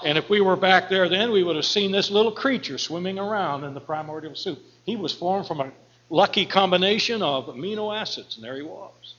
And 0.04 0.18
if 0.18 0.28
we 0.28 0.40
were 0.40 0.56
back 0.56 0.88
there 0.88 1.08
then, 1.08 1.30
we 1.30 1.42
would 1.42 1.56
have 1.56 1.64
seen 1.64 1.92
this 1.92 2.10
little 2.10 2.32
creature 2.32 2.78
swimming 2.78 3.18
around 3.18 3.64
in 3.64 3.74
the 3.74 3.80
primordial 3.80 4.34
soup. 4.34 4.58
He 4.84 4.96
was 4.96 5.12
formed 5.12 5.46
from 5.46 5.60
a 5.60 5.72
lucky 6.10 6.44
combination 6.44 7.22
of 7.22 7.46
amino 7.46 7.96
acids, 7.96 8.36
and 8.36 8.44
there 8.44 8.56
he 8.56 8.62
was. 8.62 9.14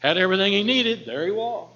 Had 0.00 0.16
everything 0.16 0.52
he 0.52 0.62
needed, 0.62 1.04
there 1.06 1.24
he 1.24 1.30
was. 1.30 1.68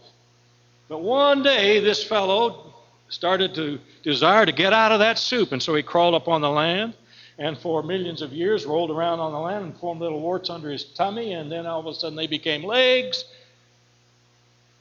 But 0.89 1.03
one 1.03 1.43
day, 1.43 1.81
this 1.81 2.05
fellow 2.05 2.75
started 3.09 3.55
to 3.55 3.79
desire 4.03 4.47
to 4.47 4.53
get 4.53 4.73
out 4.73 4.93
of 4.93 5.01
that 5.01 5.19
soup, 5.19 5.53
and 5.53 5.63
so 5.63 5.75
he 5.75 5.83
crawled 5.83 6.15
up 6.15 6.29
on 6.29 6.41
the 6.41 6.51
land, 6.51 6.95
and 7.39 7.59
for 7.59 7.83
millions 7.83 8.23
of 8.23 8.33
years 8.33 8.65
rolled 8.65 8.91
around 8.91 9.21
on 9.21 9.33
the 9.33 9.39
land 9.39 9.65
and 9.65 9.77
formed 9.77 10.01
little 10.01 10.21
warts 10.21 10.51
under 10.51 10.71
his 10.71 10.85
tummy, 10.85 11.33
and 11.33 11.51
then 11.51 11.67
all 11.67 11.81
of 11.81 11.87
a 11.87 11.95
sudden 11.95 12.17
they 12.17 12.27
became 12.27 12.65
legs. 12.65 13.25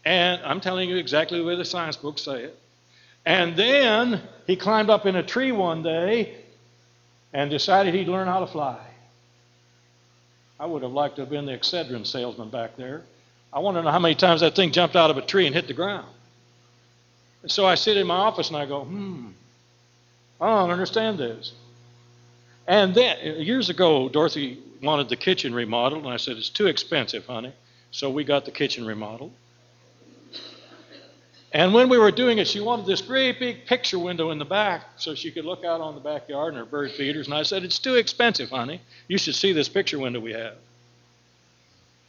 And 0.06 0.41
I'm 0.44 0.62
telling 0.62 0.89
you 0.89 0.98
exactly 0.98 1.39
the 1.39 1.46
way 1.46 1.56
the 1.56 1.65
science 1.65 1.98
books 1.98 2.24
say 2.24 2.44
it. 2.46 2.61
And 3.25 3.56
then 3.56 4.22
he 4.48 4.56
climbed 4.56 4.90
up 4.90 5.06
in 5.06 5.16
a 5.16 5.24
tree 5.24 5.51
one 5.51 5.84
day 5.84 6.36
and 7.34 7.50
decided 7.50 7.94
he'd 7.94 8.08
learn 8.08 8.28
how 8.28 8.40
to 8.40 8.48
fly. 8.48 8.80
I 10.60 10.66
would 10.66 10.84
have 10.84 10.92
liked 10.92 11.16
to 11.16 11.22
have 11.22 11.30
been 11.30 11.46
the 11.46 11.54
Excedrin 11.54 12.06
salesman 12.06 12.50
back 12.50 12.75
there. 12.75 13.04
I 13.54 13.60
want 13.60 13.78
to 13.78 13.84
know 13.84 13.92
how 13.92 14.00
many 14.00 14.16
times 14.16 14.42
that 14.42 14.56
thing 14.56 14.72
jumped 14.72 14.96
out 14.96 15.10
of 15.10 15.18
a 15.18 15.22
tree 15.22 15.46
and 15.46 15.56
hit 15.56 15.68
the 15.68 15.74
ground. 15.74 16.08
And 17.42 17.51
so 17.51 17.66
I 17.66 17.75
sit 17.75 17.98
in 17.98 18.08
my 18.08 18.16
office 18.16 18.50
and 18.50 18.58
I 18.58 18.66
go, 18.66 18.84
hmm, 18.84 19.30
I 20.40 20.48
don't 20.48 20.70
understand 20.70 21.18
this. 21.18 21.54
And 22.68 22.94
then, 22.94 23.42
years 23.42 23.70
ago, 23.70 24.08
Dorothy 24.10 24.60
wanted 24.82 25.10
the 25.10 25.16
kitchen 25.16 25.54
remodeled, 25.54 26.04
and 26.04 26.13
I 26.13 26.18
said, 26.18 26.38
It's 26.38 26.50
too 26.50 26.68
expensive, 26.68 27.25
honey. 27.25 27.54
So 27.92 28.10
we 28.10 28.24
got 28.24 28.46
the 28.46 28.51
kitchen 28.51 28.86
remodeled. 28.86 29.34
And 31.53 31.74
when 31.74 31.89
we 31.89 31.98
were 31.98 32.12
doing 32.12 32.38
it, 32.38 32.48
she 32.48 32.62
wanted 32.62 32.86
this 32.86 33.01
great 33.01 33.38
big 33.39 33.65
picture 33.65 34.00
window 34.00 34.31
in 34.31 34.39
the 34.39 34.46
back 34.46 34.84
so 34.96 35.15
she 35.15 35.31
could 35.31 35.43
look 35.43 35.65
out 35.65 35.81
on 35.81 35.96
the 35.96 36.01
backyard 36.01 36.53
and 36.53 36.60
her 36.60 36.65
bird 36.65 36.91
feeders. 36.91 37.27
And 37.27 37.36
I 37.36 37.43
said, 37.43 37.63
It's 37.63 37.79
too 37.79 37.96
expensive, 37.96 38.50
honey. 38.50 38.81
You 39.08 39.17
should 39.17 39.36
see 39.36 39.51
this 39.51 39.67
picture 39.67 40.00
window 40.00 40.22
we 40.22 40.31
have. 40.31 40.55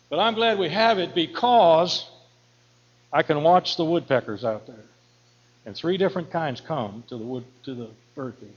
But 0.08 0.20
I'm 0.20 0.34
glad 0.34 0.58
we 0.58 0.68
have 0.68 0.98
it 0.98 1.14
because 1.14 2.08
I 3.12 3.22
can 3.22 3.42
watch 3.42 3.76
the 3.76 3.84
woodpeckers 3.84 4.44
out 4.44 4.66
there. 4.66 4.76
And 5.66 5.74
three 5.74 5.96
different 5.96 6.30
kinds 6.30 6.60
come 6.60 7.02
to 7.08 7.16
the 7.16 7.24
wood 7.24 7.44
to 7.64 7.74
the 7.74 7.88
bird 8.14 8.34
feeder. 8.38 8.52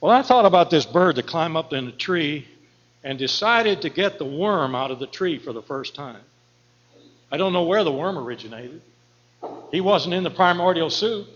Well, 0.00 0.12
I 0.12 0.22
thought 0.22 0.46
about 0.46 0.70
this 0.70 0.86
bird 0.86 1.16
that 1.16 1.26
climbed 1.26 1.56
up 1.56 1.74
in 1.74 1.88
a 1.88 1.92
tree 1.92 2.48
and 3.04 3.18
decided 3.18 3.82
to 3.82 3.90
get 3.90 4.18
the 4.18 4.24
worm 4.24 4.74
out 4.74 4.90
of 4.90 4.98
the 4.98 5.06
tree 5.06 5.38
for 5.38 5.52
the 5.52 5.62
first 5.62 5.94
time. 5.94 6.20
I 7.30 7.36
don't 7.36 7.52
know 7.52 7.64
where 7.64 7.84
the 7.84 7.92
worm 7.92 8.18
originated. 8.18 8.80
He 9.70 9.80
wasn't 9.80 10.14
in 10.14 10.24
the 10.24 10.30
primordial 10.30 10.90
soup. 10.90 11.28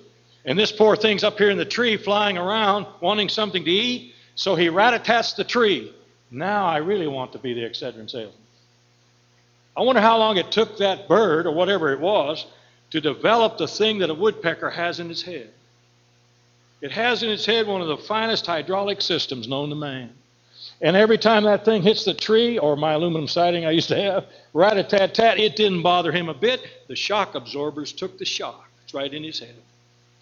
And 0.44 0.58
this 0.58 0.72
poor 0.72 0.96
thing's 0.96 1.24
up 1.24 1.38
here 1.38 1.50
in 1.50 1.56
the 1.56 1.64
tree 1.64 1.96
flying 1.96 2.36
around 2.36 2.86
wanting 3.00 3.28
something 3.28 3.64
to 3.64 3.70
eat, 3.70 4.14
so 4.34 4.54
he 4.54 4.68
rat-a-tats 4.68 5.32
the 5.34 5.44
tree. 5.44 5.92
Now 6.30 6.66
I 6.66 6.78
really 6.78 7.06
want 7.06 7.32
to 7.32 7.38
be 7.38 7.54
the 7.54 7.62
Excedrin 7.62 8.10
salesman. 8.10 8.32
I 9.76 9.82
wonder 9.82 10.00
how 10.00 10.18
long 10.18 10.36
it 10.36 10.52
took 10.52 10.78
that 10.78 11.08
bird, 11.08 11.46
or 11.46 11.52
whatever 11.52 11.92
it 11.92 12.00
was, 12.00 12.46
to 12.90 13.00
develop 13.00 13.56
the 13.58 13.66
thing 13.66 13.98
that 13.98 14.10
a 14.10 14.14
woodpecker 14.14 14.70
has 14.70 15.00
in 15.00 15.10
its 15.10 15.22
head. 15.22 15.50
It 16.80 16.92
has 16.92 17.22
in 17.22 17.30
its 17.30 17.46
head 17.46 17.66
one 17.66 17.80
of 17.80 17.88
the 17.88 17.96
finest 17.96 18.46
hydraulic 18.46 19.00
systems 19.00 19.48
known 19.48 19.70
to 19.70 19.74
man. 19.74 20.12
And 20.80 20.96
every 20.96 21.18
time 21.18 21.44
that 21.44 21.64
thing 21.64 21.82
hits 21.82 22.04
the 22.04 22.14
tree, 22.14 22.58
or 22.58 22.76
my 22.76 22.92
aluminum 22.92 23.28
siding 23.28 23.64
I 23.64 23.70
used 23.70 23.88
to 23.88 23.96
have, 23.96 24.26
rat 24.52 24.76
a 24.76 24.84
tat 24.84 25.14
tat, 25.14 25.38
it 25.38 25.56
didn't 25.56 25.82
bother 25.82 26.12
him 26.12 26.28
a 26.28 26.34
bit. 26.34 26.62
The 26.88 26.96
shock 26.96 27.34
absorbers 27.34 27.92
took 27.92 28.18
the 28.18 28.24
shock. 28.24 28.68
It's 28.84 28.92
right 28.92 29.12
in 29.12 29.22
his 29.22 29.38
head. 29.38 29.54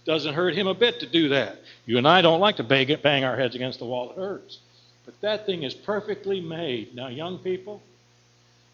Doesn't 0.05 0.35
hurt 0.35 0.55
him 0.55 0.67
a 0.67 0.75
bit 0.75 1.01
to 1.01 1.07
do 1.07 1.29
that. 1.31 1.59
You 1.87 1.99
and 1.99 2.07
I 2.07 2.23
don't 2.23 2.41
like 2.41 2.57
to 2.57 2.65
bang, 2.65 2.95
bang 3.03 3.25
our 3.25 3.37
heads 3.37 3.55
against 3.55 3.79
the 3.79 3.85
wall, 3.85 4.11
it 4.11 4.17
hurts. 4.17 4.59
But 5.05 5.21
that 5.21 5.47
thing 5.47 5.63
is 5.63 5.75
perfectly 5.75 6.41
made. 6.41 6.95
Now, 6.95 7.09
young 7.09 7.39
people, 7.39 7.83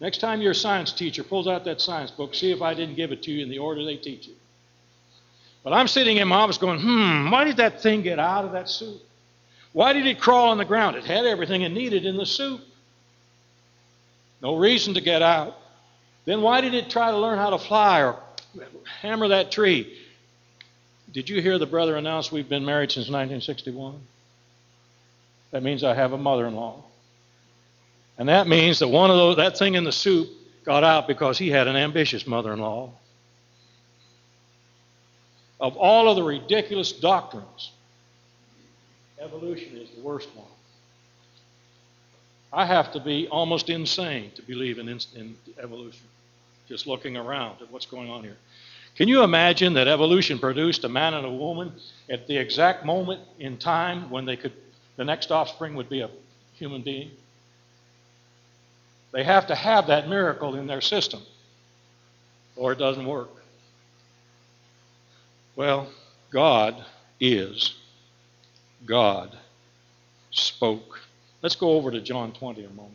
next 0.01 0.19
time 0.19 0.41
your 0.41 0.55
science 0.55 0.93
teacher 0.93 1.23
pulls 1.23 1.47
out 1.49 1.65
that 1.65 1.81
science 1.81 2.11
book, 2.11 2.35
see 2.35 2.51
if 2.51 2.61
I 2.61 2.75
didn't 2.75 2.97
give 2.97 3.13
it 3.13 3.23
to 3.23 3.31
you 3.31 3.43
in 3.43 3.51
the 3.51 3.59
order 3.59 3.85
they 3.85 3.97
teach 3.97 4.29
it. 4.29 4.37
But 5.63 5.73
I'm 5.73 5.89
sitting 5.89 6.19
in 6.19 6.29
my 6.29 6.37
office 6.37 6.59
going, 6.59 6.81
hmm, 6.81 7.31
why 7.31 7.45
did 7.45 7.57
that 7.59 7.81
thing 7.83 8.03
get 8.03 8.19
out 8.19 8.45
of 8.45 8.53
that 8.53 8.69
suit? 8.69 9.01
Why 9.73 9.93
did 9.93 10.07
it 10.07 10.21
crawl 10.21 10.51
on 10.51 10.59
the 10.59 10.65
ground? 10.65 10.97
It 10.97 11.05
had 11.05 11.25
everything 11.27 11.63
it 11.63 11.71
needed 11.71 12.07
in 12.07 12.17
the 12.17 12.27
soup. 12.27 12.61
No 14.43 14.57
reason 14.57 14.95
to 14.95 15.01
get 15.01 15.23
out. 15.23 15.57
Then 16.25 16.43
why 16.43 16.61
did 16.61 16.75
it 16.75 16.91
try 16.91 17.11
to 17.11 17.17
learn 17.17 17.39
how 17.39 17.51
to 17.51 17.59
fly 17.59 18.03
or 18.03 18.21
hammer 19.01 19.29
that 19.29 19.51
tree? 19.51 19.97
Did 21.13 21.29
you 21.29 21.41
hear 21.41 21.59
the 21.59 21.67
brother 21.67 21.97
announce 21.97 22.31
we've 22.31 22.49
been 22.49 22.65
married 22.65 22.91
since 22.91 23.07
1961? 23.07 23.99
That 25.51 25.63
means 25.63 25.83
I 25.83 25.95
have 25.95 26.13
a 26.13 26.19
mother-in-law. 26.19 26.85
And 28.19 28.29
that 28.29 28.47
means 28.47 28.81
that 28.81 28.89
one 28.89 29.11
of 29.11 29.17
those 29.17 29.37
that 29.37 29.57
thing 29.57 29.75
in 29.75 29.85
the 29.85 29.93
soup 29.93 30.29
got 30.65 30.85
out 30.85 31.07
because 31.07 31.39
he 31.39 31.49
had 31.49 31.67
an 31.67 31.77
ambitious 31.77 32.27
mother-in-law. 32.27 32.91
Of 35.61 35.77
all 35.77 36.09
of 36.09 36.17
the 36.17 36.23
ridiculous 36.23 36.93
doctrines 36.93 37.73
Evolution 39.21 39.77
is 39.77 39.91
the 39.91 40.01
worst 40.01 40.29
one. 40.35 40.47
I 42.53 42.65
have 42.65 42.93
to 42.93 43.01
be 43.01 43.29
almost 43.29 43.69
insane 43.69 44.31
to 44.37 44.43
believe 44.43 44.79
in, 44.79 44.89
in 44.89 45.37
evolution, 45.63 46.07
just 46.69 46.87
looking 46.87 47.17
around 47.17 47.61
at 47.61 47.71
what's 47.71 47.87
going 47.87 48.09
on 48.09 48.23
here. 48.23 48.37
Can 48.97 49.07
you 49.07 49.23
imagine 49.23 49.75
that 49.75 49.87
evolution 49.87 50.39
produced 50.39 50.85
a 50.85 50.89
man 50.89 51.15
and 51.15 51.27
a 51.27 51.31
woman 51.31 51.73
at 52.11 52.27
the 52.27 52.37
exact 52.37 52.85
moment 52.85 53.21
in 53.39 53.57
time 53.59 54.11
when 54.11 54.25
they 54.25 54.37
could, 54.37 54.53
the 54.97 55.05
next 55.05 55.31
offspring 55.31 55.75
would 55.75 55.89
be 55.89 56.01
a 56.01 56.11
human 56.55 56.83
being? 56.83 57.11
They 59.13 59.25
have 59.25 59.47
to 59.49 59.55
have 59.55 59.87
that 59.87 60.09
miracle 60.09 60.55
in 60.55 60.67
their 60.67 60.81
system, 60.81 61.23
or 62.57 62.73
it 62.73 62.79
doesn't 62.79 63.07
work. 63.07 63.31
Well, 65.55 65.89
God 66.31 66.85
is 67.21 67.75
God 68.87 69.37
spoke. 70.31 71.01
Let's 71.43 71.57
go 71.57 71.71
over 71.71 71.91
to 71.91 72.01
John 72.01 72.33
20 72.33 72.65
a 72.65 72.69
moment. 72.71 72.95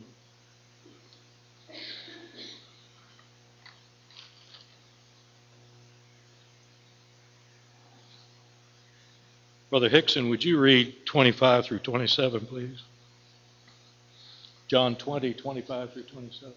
Brother 9.69 9.89
Hickson, 9.89 10.29
would 10.29 10.43
you 10.43 10.59
read 10.59 11.05
25 11.05 11.65
through 11.65 11.79
27, 11.79 12.45
please? 12.45 12.79
John 14.67 14.95
20, 14.95 15.33
25 15.33 15.93
through 15.93 16.03
27. 16.03 16.53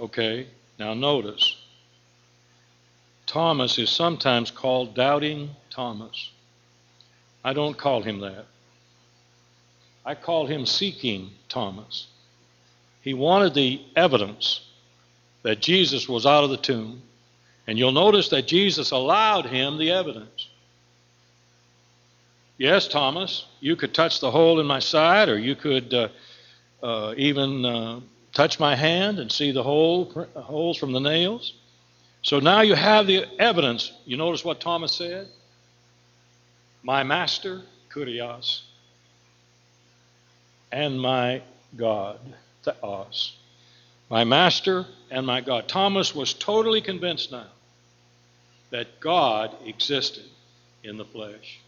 Okay, 0.00 0.46
now 0.78 0.94
notice. 0.94 1.56
Thomas 3.26 3.78
is 3.78 3.90
sometimes 3.90 4.50
called 4.50 4.94
Doubting 4.94 5.50
Thomas. 5.68 6.30
I 7.44 7.52
don't 7.52 7.76
call 7.76 8.00
him 8.00 8.20
that. 8.20 8.46
I 10.06 10.14
call 10.14 10.46
him 10.46 10.64
Seeking 10.64 11.30
Thomas. 11.50 12.06
He 13.02 13.12
wanted 13.12 13.52
the 13.52 13.82
evidence 13.94 14.62
that 15.42 15.60
Jesus 15.60 16.08
was 16.08 16.24
out 16.24 16.44
of 16.44 16.50
the 16.50 16.56
tomb. 16.56 17.02
And 17.66 17.78
you'll 17.78 17.92
notice 17.92 18.30
that 18.30 18.48
Jesus 18.48 18.92
allowed 18.92 19.44
him 19.46 19.76
the 19.76 19.90
evidence. 19.90 20.48
Yes, 22.56 22.88
Thomas, 22.88 23.44
you 23.60 23.76
could 23.76 23.92
touch 23.92 24.20
the 24.20 24.30
hole 24.30 24.60
in 24.60 24.66
my 24.66 24.78
side, 24.78 25.28
or 25.28 25.38
you 25.38 25.54
could 25.54 25.92
uh, 25.92 26.08
uh, 26.82 27.12
even 27.18 27.66
uh, 27.66 28.00
touch 28.32 28.60
my 28.60 28.76
hand 28.76 29.18
and 29.18 29.30
see 29.30 29.52
the 29.52 29.62
hole, 29.62 30.04
holes 30.34 30.76
from 30.76 30.92
the 30.92 31.00
nails. 31.00 31.54
So 32.22 32.38
now 32.38 32.60
you 32.60 32.74
have 32.74 33.06
the 33.06 33.24
evidence. 33.38 33.92
You 34.04 34.16
notice 34.16 34.44
what 34.44 34.60
Thomas 34.60 34.92
said? 34.92 35.28
My 36.82 37.02
master, 37.02 37.62
Kurios, 37.92 38.62
and 40.72 41.00
my 41.00 41.42
God, 41.76 42.18
Theos. 42.64 43.36
My 44.08 44.24
master 44.24 44.86
and 45.10 45.26
my 45.26 45.40
God. 45.40 45.68
Thomas 45.68 46.14
was 46.14 46.34
totally 46.34 46.80
convinced 46.80 47.30
now 47.30 47.46
that 48.70 49.00
God 49.00 49.54
existed 49.64 50.24
in 50.82 50.96
the 50.96 51.04
flesh. 51.04 51.60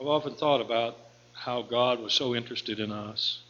I've 0.00 0.06
often 0.06 0.34
thought 0.34 0.60
about 0.60 0.96
how 1.32 1.62
God 1.62 2.00
was 2.00 2.12
so 2.12 2.34
interested 2.34 2.80
in 2.80 2.92
us. 2.92 3.40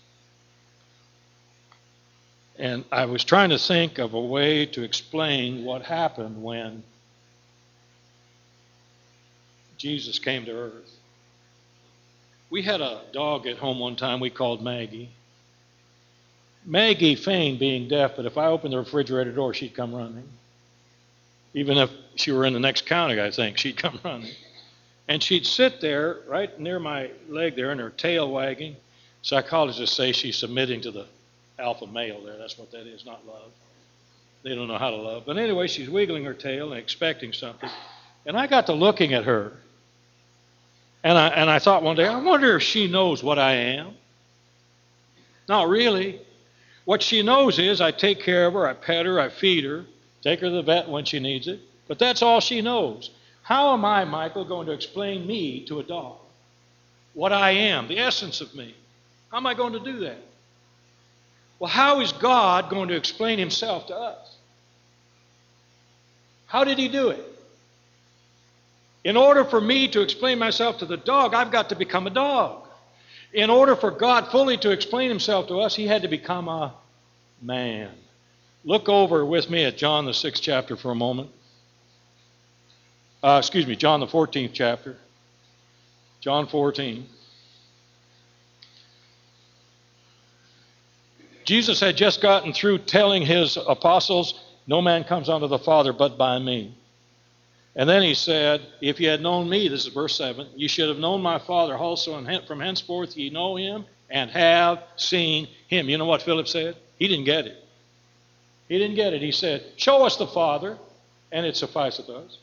And 2.59 2.85
I 2.92 3.06
was 3.06 3.25
trying 3.25 3.50
to 3.50 3.59
think 3.59 3.99
of 3.99 4.14
a 4.14 4.21
way 4.21 4.66
to 4.66 4.82
explain 4.82 5.64
what 5.64 5.82
happened 5.82 6.42
when 6.42 6.82
Jesus 9.78 10.18
came 10.18 10.44
to 10.44 10.52
earth. 10.52 10.97
We 12.50 12.62
had 12.62 12.80
a 12.80 13.00
dog 13.12 13.47
at 13.47 13.56
home 13.56 13.78
one 13.78 13.97
time 13.97 14.21
we 14.21 14.30
called 14.30 14.62
Maggie. 14.62 15.11
Maggie 16.64 17.14
feigned 17.14 17.59
being 17.59 17.88
deaf, 17.88 18.12
but 18.14 18.26
if 18.26 18.38
I 18.38 18.47
opened 18.47 18.75
the 18.75 18.78
refrigerator 18.78 19.32
door, 19.32 19.54
she'd 19.54 19.75
come 19.75 19.94
running. 19.94 20.28
Even 21.54 21.78
if 21.78 21.90
she 22.14 22.30
were 22.30 22.44
in 22.44 22.52
the 22.52 22.61
next 22.61 22.87
county, 22.87 23.21
I 23.21 23.30
think, 23.30 23.59
she'd 23.59 23.76
come 23.76 23.99
running. 24.04 24.35
And 25.09 25.23
she'd 25.23 25.47
sit 25.47 25.80
there 25.80 26.18
right 26.28 26.59
near 26.61 26.78
my 26.78 27.11
leg 27.28 27.56
there 27.56 27.71
and 27.71 27.80
her 27.80 27.90
tail 27.90 28.30
wagging. 28.30 28.76
Psychologists 29.23 29.97
say 29.97 30.12
she's 30.12 30.37
submitting 30.37 30.82
to 30.82 30.90
the 30.90 31.06
alpha 31.59 31.87
male 31.87 32.23
there. 32.25 32.37
That's 32.38 32.59
what 32.59 32.71
that 32.73 32.87
is, 32.87 33.04
not 33.04 33.26
love. 33.26 33.50
They 34.42 34.54
don't 34.54 34.68
know 34.68 34.78
how 34.78 34.90
to 34.90 34.97
love. 34.97 35.25
But 35.26 35.38
anyway, 35.38 35.68
she's 35.68 35.88
wiggling 35.88 36.25
her 36.25 36.35
tail 36.35 36.73
and 36.73 36.80
expecting 36.80 37.32
something. 37.32 37.71
And 38.26 38.37
I 38.37 38.47
got 38.47 38.66
to 38.66 38.73
looking 38.73 39.14
at 39.14 39.25
her. 39.25 39.52
And 41.04 41.16
I, 41.16 41.28
and 41.28 41.50
I 41.50 41.59
thought 41.59 41.82
one 41.82 41.97
day, 41.97 42.06
I 42.06 42.21
wonder 42.21 42.56
if 42.56 42.62
she 42.62 42.88
knows 42.88 43.23
what 43.23 43.38
I 43.38 43.52
am. 43.52 43.94
Not 45.49 45.68
really. 45.68 46.21
What 46.85 47.02
she 47.02 47.23
knows 47.23 47.59
is 47.59 47.80
I 47.80 47.92
take 47.92 48.21
care 48.21 48.47
of 48.47 48.54
her, 48.54 48.66
I 48.66 48.75
pet 48.75 49.06
her, 49.06 49.21
I 49.21 49.28
feed 49.28 49.64
her, 49.64 49.85
take 50.23 50.40
her 50.40 50.47
to 50.47 50.52
the 50.52 50.62
vet 50.62 50.88
when 50.88 51.04
she 51.04 51.21
needs 51.21 51.47
it. 51.47 51.61
But 51.87 51.99
that's 51.99 52.23
all 52.23 52.40
she 52.40 52.61
knows. 52.61 53.11
How 53.42 53.73
am 53.75 53.85
I, 53.85 54.04
Michael, 54.04 54.45
going 54.45 54.67
to 54.67 54.73
explain 54.73 55.26
me 55.26 55.65
to 55.67 55.80
a 55.80 55.82
dog? 55.82 56.17
What 57.15 57.32
I 57.32 57.50
am, 57.50 57.88
the 57.88 57.99
essence 57.99 58.41
of 58.41 58.54
me. 58.54 58.75
How 59.30 59.36
am 59.36 59.47
I 59.47 59.54
going 59.54 59.73
to 59.73 59.80
do 59.80 60.00
that? 60.00 60.19
Well, 61.62 61.70
how 61.70 62.00
is 62.00 62.10
God 62.10 62.70
going 62.70 62.88
to 62.88 62.96
explain 62.96 63.38
himself 63.38 63.86
to 63.86 63.96
us? 63.96 64.34
How 66.46 66.64
did 66.64 66.76
he 66.76 66.88
do 66.88 67.10
it? 67.10 67.25
In 69.04 69.16
order 69.16 69.44
for 69.44 69.60
me 69.60 69.86
to 69.86 70.00
explain 70.00 70.40
myself 70.40 70.78
to 70.78 70.86
the 70.86 70.96
dog, 70.96 71.34
I've 71.34 71.52
got 71.52 71.68
to 71.68 71.76
become 71.76 72.08
a 72.08 72.10
dog. 72.10 72.66
In 73.32 73.48
order 73.48 73.76
for 73.76 73.92
God 73.92 74.32
fully 74.32 74.56
to 74.56 74.72
explain 74.72 75.08
himself 75.08 75.46
to 75.46 75.60
us, 75.60 75.76
he 75.76 75.86
had 75.86 76.02
to 76.02 76.08
become 76.08 76.48
a 76.48 76.75
man. 77.40 77.92
Look 78.64 78.88
over 78.88 79.25
with 79.25 79.48
me 79.48 79.64
at 79.64 79.76
John, 79.76 80.04
the 80.04 80.14
sixth 80.14 80.42
chapter, 80.42 80.76
for 80.76 80.90
a 80.90 80.96
moment. 80.96 81.30
Uh, 83.22 83.36
excuse 83.38 83.68
me, 83.68 83.76
John, 83.76 84.00
the 84.00 84.08
14th 84.08 84.50
chapter. 84.52 84.96
John 86.20 86.48
14. 86.48 87.06
Jesus 91.45 91.81
had 91.81 91.97
just 91.97 92.21
gotten 92.21 92.52
through 92.52 92.78
telling 92.78 93.23
his 93.23 93.57
apostles, 93.57 94.41
No 94.67 94.81
man 94.81 95.05
comes 95.05 95.28
unto 95.28 95.47
the 95.47 95.59
Father 95.59 95.93
but 95.93 96.17
by 96.19 96.39
me. 96.39 96.75
And 97.75 97.89
then 97.89 98.02
he 98.02 98.15
said, 98.15 98.61
If 98.81 99.00
ye 99.00 99.07
had 99.07 99.23
known 99.23 99.49
me, 99.49 99.69
this 99.69 99.87
is 99.87 99.93
verse 99.93 100.17
7, 100.17 100.47
ye 100.57 100.69
should 100.69 100.89
have 100.89 100.99
known 100.99 101.23
my 101.23 101.39
Father 101.39 101.76
also, 101.76 102.17
and 102.17 102.47
from 102.47 102.61
henceforth 102.61 103.17
ye 103.17 103.31
know 103.31 103.57
him 103.57 103.85
and 104.11 104.31
have 104.31 104.83
seen 104.97 105.49
him. 105.69 105.89
You 105.89 105.99
know 105.99 106.05
what 106.05 106.23
Philip 106.23 106.47
said? 106.47 106.76
He 106.99 107.09
didn't 107.09 107.25
get 107.25 107.47
it. 107.47 107.65
He 108.69 108.78
didn't 108.78 108.97
get 108.97 109.15
it. 109.15 109.23
He 109.23 109.33
said, 109.33 109.65
Show 109.76 110.05
us 110.05 110.17
the 110.17 110.26
Father, 110.26 110.78
and 111.31 111.47
it 111.47 111.57
sufficeth 111.57 112.09
us. 112.11 112.39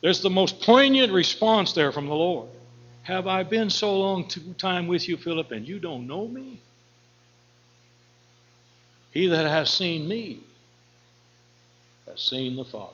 There's 0.00 0.20
the 0.20 0.30
most 0.30 0.60
poignant 0.60 1.12
response 1.12 1.72
there 1.72 1.90
from 1.90 2.06
the 2.06 2.14
Lord. 2.14 2.48
Have 3.02 3.26
I 3.26 3.42
been 3.42 3.70
so 3.70 3.98
long 3.98 4.28
time 4.58 4.86
with 4.86 5.08
you, 5.08 5.16
Philip, 5.16 5.50
and 5.50 5.66
you 5.66 5.78
don't 5.78 6.06
know 6.06 6.28
me? 6.28 6.60
He 9.10 9.26
that 9.28 9.46
has 9.46 9.70
seen 9.70 10.06
me 10.06 10.40
has 12.06 12.20
seen 12.20 12.56
the 12.56 12.64
Father. 12.64 12.92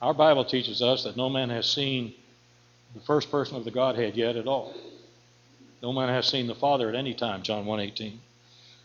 Our 0.00 0.14
Bible 0.14 0.44
teaches 0.44 0.82
us 0.82 1.04
that 1.04 1.16
no 1.16 1.28
man 1.28 1.50
has 1.50 1.68
seen 1.68 2.14
the 2.94 3.00
first 3.00 3.30
person 3.30 3.56
of 3.56 3.64
the 3.64 3.70
Godhead 3.70 4.16
yet 4.16 4.36
at 4.36 4.46
all. 4.46 4.74
No 5.82 5.92
man 5.92 6.08
has 6.08 6.26
seen 6.26 6.46
the 6.46 6.54
Father 6.54 6.88
at 6.88 6.94
any 6.94 7.14
time, 7.14 7.42
John 7.42 7.64
1:18. 7.64 8.18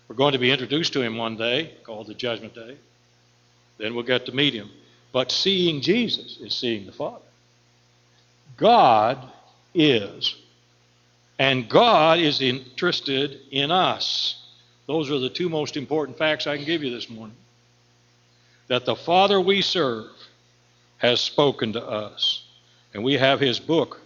We're 0.08 0.15
going 0.15 0.34
to 0.34 0.39
be 0.39 0.52
introduced 0.52 0.93
to 0.93 1.02
him 1.02 1.17
one 1.17 1.38
day, 1.38 1.73
called 1.84 2.08
the 2.08 2.13
Judgment 2.13 2.54
Day. 2.54 2.78
Then 3.78 3.95
we'll 3.95 4.04
get 4.04 4.26
to 4.26 4.36
meet 4.36 4.54
him. 4.54 4.69
But 5.12 5.32
seeing 5.32 5.82
Jesus 5.82 6.38
is 6.39 6.54
seeing 6.54 6.86
the 6.86 6.91
Father. 6.91 7.26
God 8.58 9.32
is. 9.73 10.36
And 11.39 11.69
God 11.69 12.19
is 12.19 12.41
interested 12.41 13.39
in 13.52 13.71
us. 13.71 14.42
Those 14.88 15.10
are 15.10 15.19
the 15.19 15.30
two 15.30 15.50
most 15.50 15.78
important 15.78 16.17
facts 16.17 16.48
I 16.48 16.58
can 16.58 16.65
give 16.65 16.84
you 16.84 16.91
this 16.91 17.10
morning. 17.10 17.38
That 18.67 18.86
the 18.86 18.96
Father 18.96 19.39
we 19.39 19.62
serve 19.62 20.12
has 20.98 21.19
spoken 21.19 21.74
to 21.74 21.86
us. 21.86 22.43
And 22.93 23.04
we 23.04 23.13
have 23.13 23.39
his 23.39 23.60
book 23.60 24.00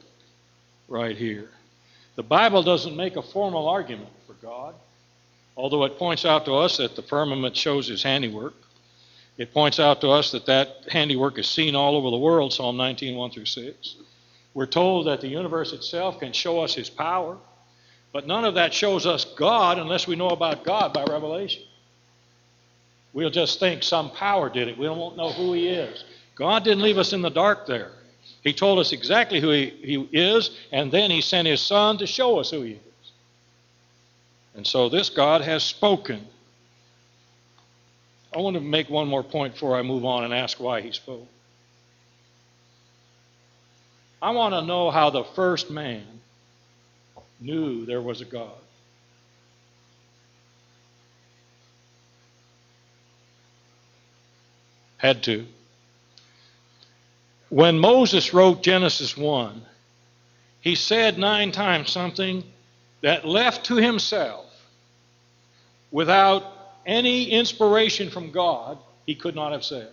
right 0.87 1.17
here. 1.17 1.49
The 2.15 2.23
Bible 2.23 2.63
doesn't 2.63 2.95
make 2.95 3.15
a 3.15 3.21
formal 3.21 3.67
argument 3.67 4.09
for 4.25 4.33
God, 4.33 4.73
although 5.55 5.83
it 5.83 5.99
points 5.99 6.25
out 6.25 6.45
to 6.45 6.53
us 6.53 6.77
that 6.77 6.95
the 6.95 7.01
firmament 7.01 7.55
shows 7.55 7.87
his 7.87 8.01
handiwork. 8.01 8.55
It 9.37 9.53
points 9.53 9.79
out 9.79 10.01
to 10.01 10.09
us 10.09 10.31
that 10.31 10.47
that 10.47 10.87
handiwork 10.89 11.37
is 11.37 11.47
seen 11.47 11.75
all 11.75 11.95
over 11.95 12.09
the 12.09 12.17
world, 12.17 12.53
Psalm 12.53 12.77
19, 12.77 13.15
1 13.15 13.31
through 13.31 13.45
6. 13.45 13.95
We're 14.55 14.65
told 14.65 15.05
that 15.05 15.21
the 15.21 15.27
universe 15.27 15.73
itself 15.73 16.19
can 16.19 16.33
show 16.33 16.61
us 16.61 16.73
his 16.73 16.89
power. 16.89 17.37
But 18.13 18.25
none 18.25 18.45
of 18.45 18.55
that 18.55 18.73
shows 18.73 19.05
us 19.05 19.25
God 19.25 19.77
unless 19.77 20.07
we 20.07 20.15
know 20.15 20.29
about 20.29 20.63
God 20.63 20.93
by 20.93 21.03
revelation. 21.03 21.63
We'll 23.13 23.29
just 23.29 23.59
think 23.59 23.83
some 23.83 24.11
power 24.11 24.49
did 24.49 24.67
it. 24.67 24.77
We 24.77 24.87
won't 24.89 25.17
know 25.17 25.31
who 25.31 25.53
He 25.53 25.69
is. 25.69 26.03
God 26.35 26.63
didn't 26.63 26.83
leave 26.83 26.97
us 26.97 27.13
in 27.13 27.21
the 27.21 27.29
dark 27.29 27.65
there. 27.65 27.91
He 28.43 28.53
told 28.53 28.79
us 28.79 28.91
exactly 28.91 29.41
who 29.41 29.49
He, 29.49 29.69
he 29.83 30.09
is, 30.13 30.51
and 30.71 30.91
then 30.91 31.11
He 31.11 31.21
sent 31.21 31.47
His 31.47 31.61
Son 31.61 31.97
to 31.97 32.07
show 32.07 32.39
us 32.39 32.51
who 32.51 32.61
He 32.61 32.73
is. 32.73 33.11
And 34.55 34.65
so 34.65 34.89
this 34.89 35.09
God 35.09 35.41
has 35.41 35.63
spoken. 35.63 36.25
I 38.35 38.39
want 38.39 38.55
to 38.55 38.61
make 38.61 38.89
one 38.89 39.07
more 39.07 39.23
point 39.23 39.53
before 39.53 39.75
I 39.75 39.81
move 39.81 40.05
on 40.05 40.23
and 40.23 40.33
ask 40.33 40.59
why 40.59 40.81
He 40.81 40.91
spoke. 40.91 41.27
I 44.21 44.31
want 44.31 44.53
to 44.53 44.61
know 44.61 44.91
how 44.91 45.09
the 45.09 45.23
first 45.23 45.69
man 45.69 46.05
knew 47.39 47.85
there 47.85 48.01
was 48.01 48.21
a 48.21 48.25
God. 48.25 48.51
Had 54.97 55.23
to. 55.23 55.45
When 57.49 57.79
Moses 57.79 58.33
wrote 58.33 58.63
Genesis 58.63 59.15
1, 59.15 59.61
he 60.61 60.75
said 60.75 61.17
nine 61.17 61.51
times 61.51 61.91
something 61.91 62.43
that 63.01 63.25
left 63.25 63.67
to 63.67 63.75
himself 63.75 64.45
without 65.91 66.43
any 66.85 67.29
inspiration 67.29 68.09
from 68.09 68.31
God, 68.31 68.77
he 69.05 69.15
could 69.15 69.35
not 69.35 69.51
have 69.51 69.63
said. 69.63 69.89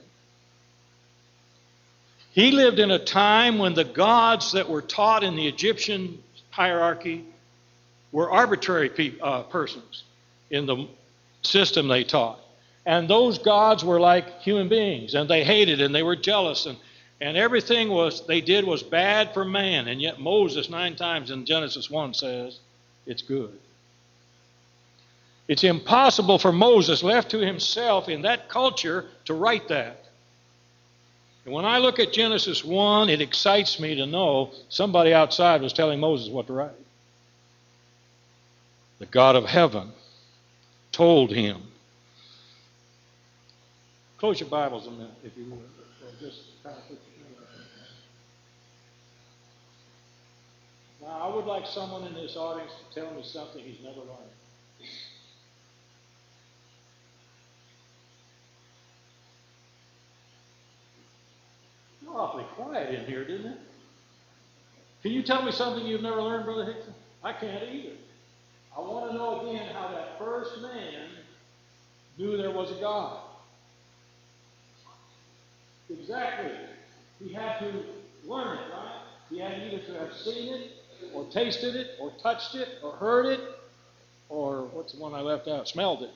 He 2.32 2.50
lived 2.50 2.80
in 2.80 2.90
a 2.90 2.98
time 2.98 3.58
when 3.58 3.74
the 3.74 3.84
gods 3.84 4.52
that 4.52 4.68
were 4.68 4.82
taught 4.82 5.22
in 5.22 5.36
the 5.36 5.46
Egyptian 5.46 6.20
hierarchy 6.50 7.24
were 8.14 8.30
arbitrary 8.30 8.88
pe- 8.88 9.18
uh, 9.20 9.42
persons 9.42 10.04
in 10.48 10.66
the 10.66 10.86
system 11.42 11.88
they 11.88 12.04
taught. 12.04 12.38
And 12.86 13.10
those 13.10 13.38
gods 13.38 13.84
were 13.84 13.98
like 13.98 14.40
human 14.40 14.68
beings, 14.68 15.14
and 15.14 15.28
they 15.28 15.42
hated 15.42 15.80
and 15.80 15.92
they 15.92 16.04
were 16.04 16.14
jealous, 16.14 16.66
and, 16.66 16.78
and 17.20 17.36
everything 17.36 17.88
was 17.88 18.24
they 18.26 18.40
did 18.40 18.64
was 18.64 18.84
bad 18.84 19.34
for 19.34 19.44
man. 19.44 19.88
And 19.88 20.00
yet 20.00 20.20
Moses, 20.20 20.70
nine 20.70 20.94
times 20.94 21.32
in 21.32 21.44
Genesis 21.44 21.90
1, 21.90 22.14
says 22.14 22.60
it's 23.04 23.22
good. 23.22 23.58
It's 25.48 25.64
impossible 25.64 26.38
for 26.38 26.52
Moses, 26.52 27.02
left 27.02 27.32
to 27.32 27.38
himself 27.38 28.08
in 28.08 28.22
that 28.22 28.48
culture, 28.48 29.06
to 29.24 29.34
write 29.34 29.66
that. 29.68 30.04
And 31.44 31.52
when 31.52 31.64
I 31.64 31.78
look 31.78 31.98
at 31.98 32.12
Genesis 32.12 32.64
1, 32.64 33.10
it 33.10 33.20
excites 33.20 33.80
me 33.80 33.96
to 33.96 34.06
know 34.06 34.52
somebody 34.68 35.12
outside 35.12 35.62
was 35.62 35.72
telling 35.72 35.98
Moses 35.98 36.28
what 36.28 36.46
to 36.46 36.52
write. 36.52 36.83
The 39.04 39.10
God 39.10 39.36
of 39.36 39.44
heaven 39.44 39.92
told 40.90 41.30
him. 41.30 41.60
Close 44.16 44.40
your 44.40 44.48
Bibles 44.48 44.86
a 44.86 44.90
minute, 44.92 45.12
if 45.22 45.36
you 45.36 45.44
would. 45.44 45.60
Now, 51.02 51.20
I 51.20 51.36
would 51.36 51.44
like 51.44 51.66
someone 51.66 52.06
in 52.06 52.14
this 52.14 52.34
audience 52.34 52.72
to 52.72 52.98
tell 52.98 53.12
me 53.12 53.22
something 53.22 53.62
he's 53.62 53.84
never 53.84 53.98
learned. 53.98 54.88
You're 62.02 62.16
awfully 62.16 62.44
quiet 62.56 62.94
in 62.94 63.04
here, 63.04 63.26
didn't 63.26 63.52
it? 63.52 63.58
Can 65.02 65.12
you 65.12 65.22
tell 65.22 65.42
me 65.42 65.52
something 65.52 65.86
you've 65.86 66.00
never 66.00 66.22
learned, 66.22 66.46
Brother 66.46 66.64
Hickson? 66.72 66.94
I 67.22 67.34
can't 67.34 67.62
either. 67.64 67.96
I 68.76 68.80
want 68.80 69.10
to 69.10 69.16
know 69.16 69.40
again 69.40 69.66
how 69.72 69.88
that 69.88 70.18
first 70.18 70.60
man 70.60 71.08
knew 72.18 72.36
there 72.36 72.50
was 72.50 72.70
a 72.70 72.80
God. 72.80 73.18
Exactly. 75.90 76.50
He 77.24 77.32
had 77.32 77.58
to 77.60 77.66
learn 78.26 78.58
it, 78.58 78.72
right? 78.72 79.00
He 79.30 79.38
had 79.38 79.62
either 79.62 79.78
to 79.78 79.98
have 79.98 80.12
seen 80.12 80.54
it, 80.54 80.70
or 81.12 81.24
tasted 81.26 81.76
it, 81.76 81.92
or 82.00 82.12
touched 82.22 82.54
it, 82.54 82.68
or 82.82 82.92
heard 82.92 83.26
it, 83.26 83.40
or 84.28 84.62
what's 84.72 84.92
the 84.92 85.00
one 85.00 85.14
I 85.14 85.20
left 85.20 85.48
out? 85.48 85.68
Smelled 85.68 86.02
it. 86.02 86.10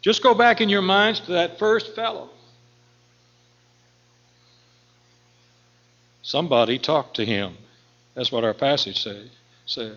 Just 0.00 0.22
go 0.22 0.32
back 0.34 0.60
in 0.60 0.68
your 0.68 0.82
minds 0.82 1.20
to 1.20 1.32
that 1.32 1.58
first 1.58 1.94
fellow. 1.94 2.30
Somebody 6.22 6.78
talked 6.78 7.16
to 7.16 7.24
him. 7.24 7.56
That's 8.18 8.32
what 8.32 8.42
our 8.42 8.52
passage 8.52 9.00
say, 9.04 9.30
said. 9.64 9.96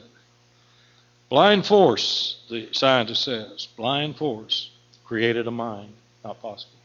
Blind 1.27 1.65
force, 1.65 2.39
the 2.51 2.69
scientist 2.71 3.23
says, 3.23 3.67
blind 3.75 4.15
force 4.15 4.69
created 5.03 5.47
a 5.47 5.51
mind. 5.51 5.91
Not 6.23 6.39
possible. 6.39 6.77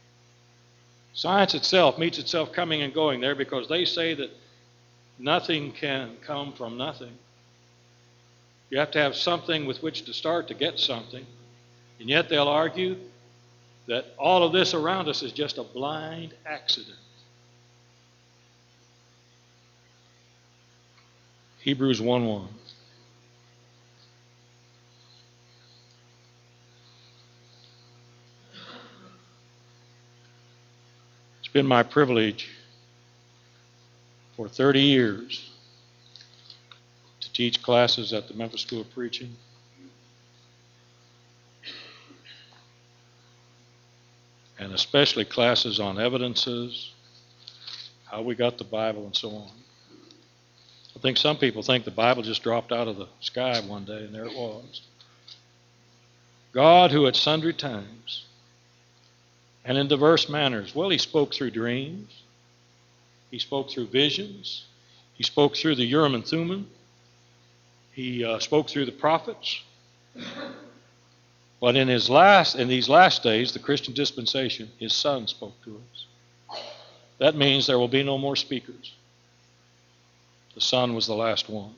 Science 1.13 1.53
itself 1.53 1.99
meets 1.99 2.17
itself 2.17 2.51
coming 2.53 2.81
and 2.81 2.91
going 2.91 3.21
there 3.21 3.35
because 3.35 3.67
they 3.67 3.85
say 3.85 4.15
that 4.15 4.31
nothing 5.19 5.73
can 5.73 6.17
come 6.25 6.53
from 6.53 6.75
nothing. 6.75 7.15
You 8.71 8.79
have 8.79 8.89
to 8.91 8.99
have 8.99 9.15
something 9.15 9.67
with 9.67 9.83
which 9.83 10.05
to 10.05 10.13
start 10.13 10.47
to 10.47 10.55
get 10.55 10.79
something. 10.79 11.27
And 11.99 12.09
yet 12.09 12.29
they'll 12.29 12.47
argue 12.47 12.97
that 13.85 14.05
all 14.17 14.41
of 14.41 14.53
this 14.53 14.73
around 14.73 15.07
us 15.07 15.21
is 15.21 15.33
just 15.33 15.59
a 15.59 15.63
blind 15.63 16.33
accident. 16.47 16.97
Hebrews 21.67 21.99
1 21.99 22.25
1. 22.25 22.47
It's 31.39 31.49
been 31.49 31.65
my 31.65 31.83
privilege 31.83 32.49
for 34.37 34.47
30 34.47 34.79
years 34.79 35.51
to 37.19 37.33
teach 37.33 37.61
classes 37.61 38.13
at 38.13 38.29
the 38.29 38.33
Memphis 38.33 38.61
School 38.61 38.79
of 38.79 38.89
Preaching. 38.93 39.35
and 44.57 44.73
especially 44.73 45.25
classes 45.25 45.81
on 45.81 45.99
evidences, 45.99 46.93
how 48.05 48.21
we 48.21 48.35
got 48.35 48.57
the 48.57 48.63
Bible, 48.63 49.03
and 49.03 49.15
so 49.15 49.29
on. 49.31 49.51
I 50.97 50.99
think 50.99 51.17
some 51.17 51.37
people 51.37 51.61
think 51.61 51.85
the 51.85 51.91
Bible 51.91 52.23
just 52.23 52.41
dropped 52.41 52.71
out 52.71 52.87
of 52.87 52.97
the 52.97 53.07
sky 53.19 53.59
one 53.59 53.85
day, 53.85 53.99
and 53.99 54.15
there 54.15 54.25
it 54.25 54.33
was. 54.33 54.81
God, 56.53 56.89
who 56.89 57.05
at 57.05 57.15
sundry 57.15 57.53
times 57.53 58.25
and 59.63 59.77
in 59.77 59.87
diverse 59.87 60.27
manners, 60.27 60.73
well, 60.73 60.89
He 60.89 60.97
spoke 60.97 61.35
through 61.35 61.51
dreams, 61.51 62.23
He 63.29 63.37
spoke 63.37 63.69
through 63.69 63.89
visions, 63.89 64.65
He 65.13 65.23
spoke 65.23 65.55
through 65.55 65.75
the 65.75 65.85
Urim 65.85 66.15
and 66.15 66.25
Thummim, 66.25 66.67
He 67.91 68.25
uh, 68.25 68.39
spoke 68.39 68.67
through 68.67 68.85
the 68.85 68.91
prophets. 68.91 69.61
But 71.61 71.75
in 71.75 71.87
his 71.87 72.09
last 72.09 72.55
in 72.55 72.67
these 72.67 72.89
last 72.89 73.21
days, 73.21 73.51
the 73.51 73.59
Christian 73.59 73.93
dispensation, 73.93 74.71
his 74.79 74.93
son 74.93 75.27
spoke 75.27 75.63
to 75.63 75.79
us. 75.79 76.57
That 77.19 77.35
means 77.35 77.67
there 77.67 77.77
will 77.77 77.87
be 77.87 78.01
no 78.01 78.17
more 78.17 78.35
speakers. 78.35 78.93
The 80.57 80.61
son 80.61 80.95
was 80.95 81.05
the 81.05 81.13
last 81.13 81.49
one. 81.49 81.75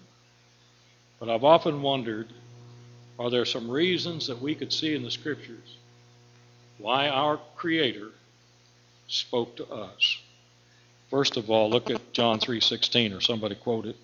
But 1.20 1.28
I've 1.28 1.44
often 1.44 1.82
wondered, 1.82 2.30
are 3.20 3.30
there 3.30 3.44
some 3.44 3.70
reasons 3.70 4.28
that 4.28 4.42
we 4.42 4.56
could 4.56 4.72
see 4.72 4.96
in 4.96 5.04
the 5.04 5.12
scriptures 5.12 5.76
why 6.78 7.10
our 7.10 7.42
creator 7.58 8.12
spoke 9.10 9.58
to 9.58 9.68
us? 9.68 10.20
First 11.10 11.36
of 11.36 11.50
all, 11.50 11.70
look 11.70 11.90
at 11.90 12.14
John 12.14 12.40
3:16 12.40 13.14
or 13.14 13.20
somebody 13.20 13.56
quote 13.56 13.86
it. 13.86 13.98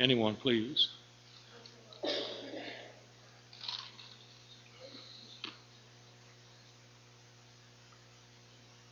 Anyone, 0.00 0.34
please. 0.36 0.88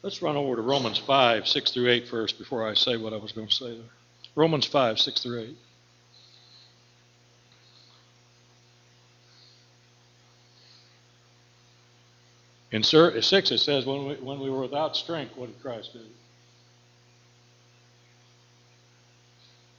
Let's 0.05 0.21
run 0.21 0.37
over 0.37 0.55
to 0.55 0.61
Romans 0.61 0.99
5, 0.99 1.49
6 1.49 1.71
through 1.71 1.89
8 1.89 2.09
first 2.09 2.39
before 2.39 2.69
I 2.69 2.75
say 2.75 2.99
what 2.99 3.15
I 3.15 3.17
was 3.17 3.33
going 3.33 3.49
to 3.49 3.55
say 3.55 3.71
there. 3.71 3.89
Romans 4.35 4.67
5, 4.67 4.99
6 4.99 5.23
through 5.23 5.41
8. 5.41 5.57
In 12.73 12.83
6 12.83 13.51
it 13.51 13.59
says, 13.59 13.87
when 13.87 14.09
we, 14.09 14.15
when 14.17 14.41
we 14.41 14.51
were 14.51 14.61
without 14.61 14.95
strength, 14.95 15.39
what 15.39 15.47
did 15.47 15.63
Christ 15.63 15.95
do? 15.95 16.01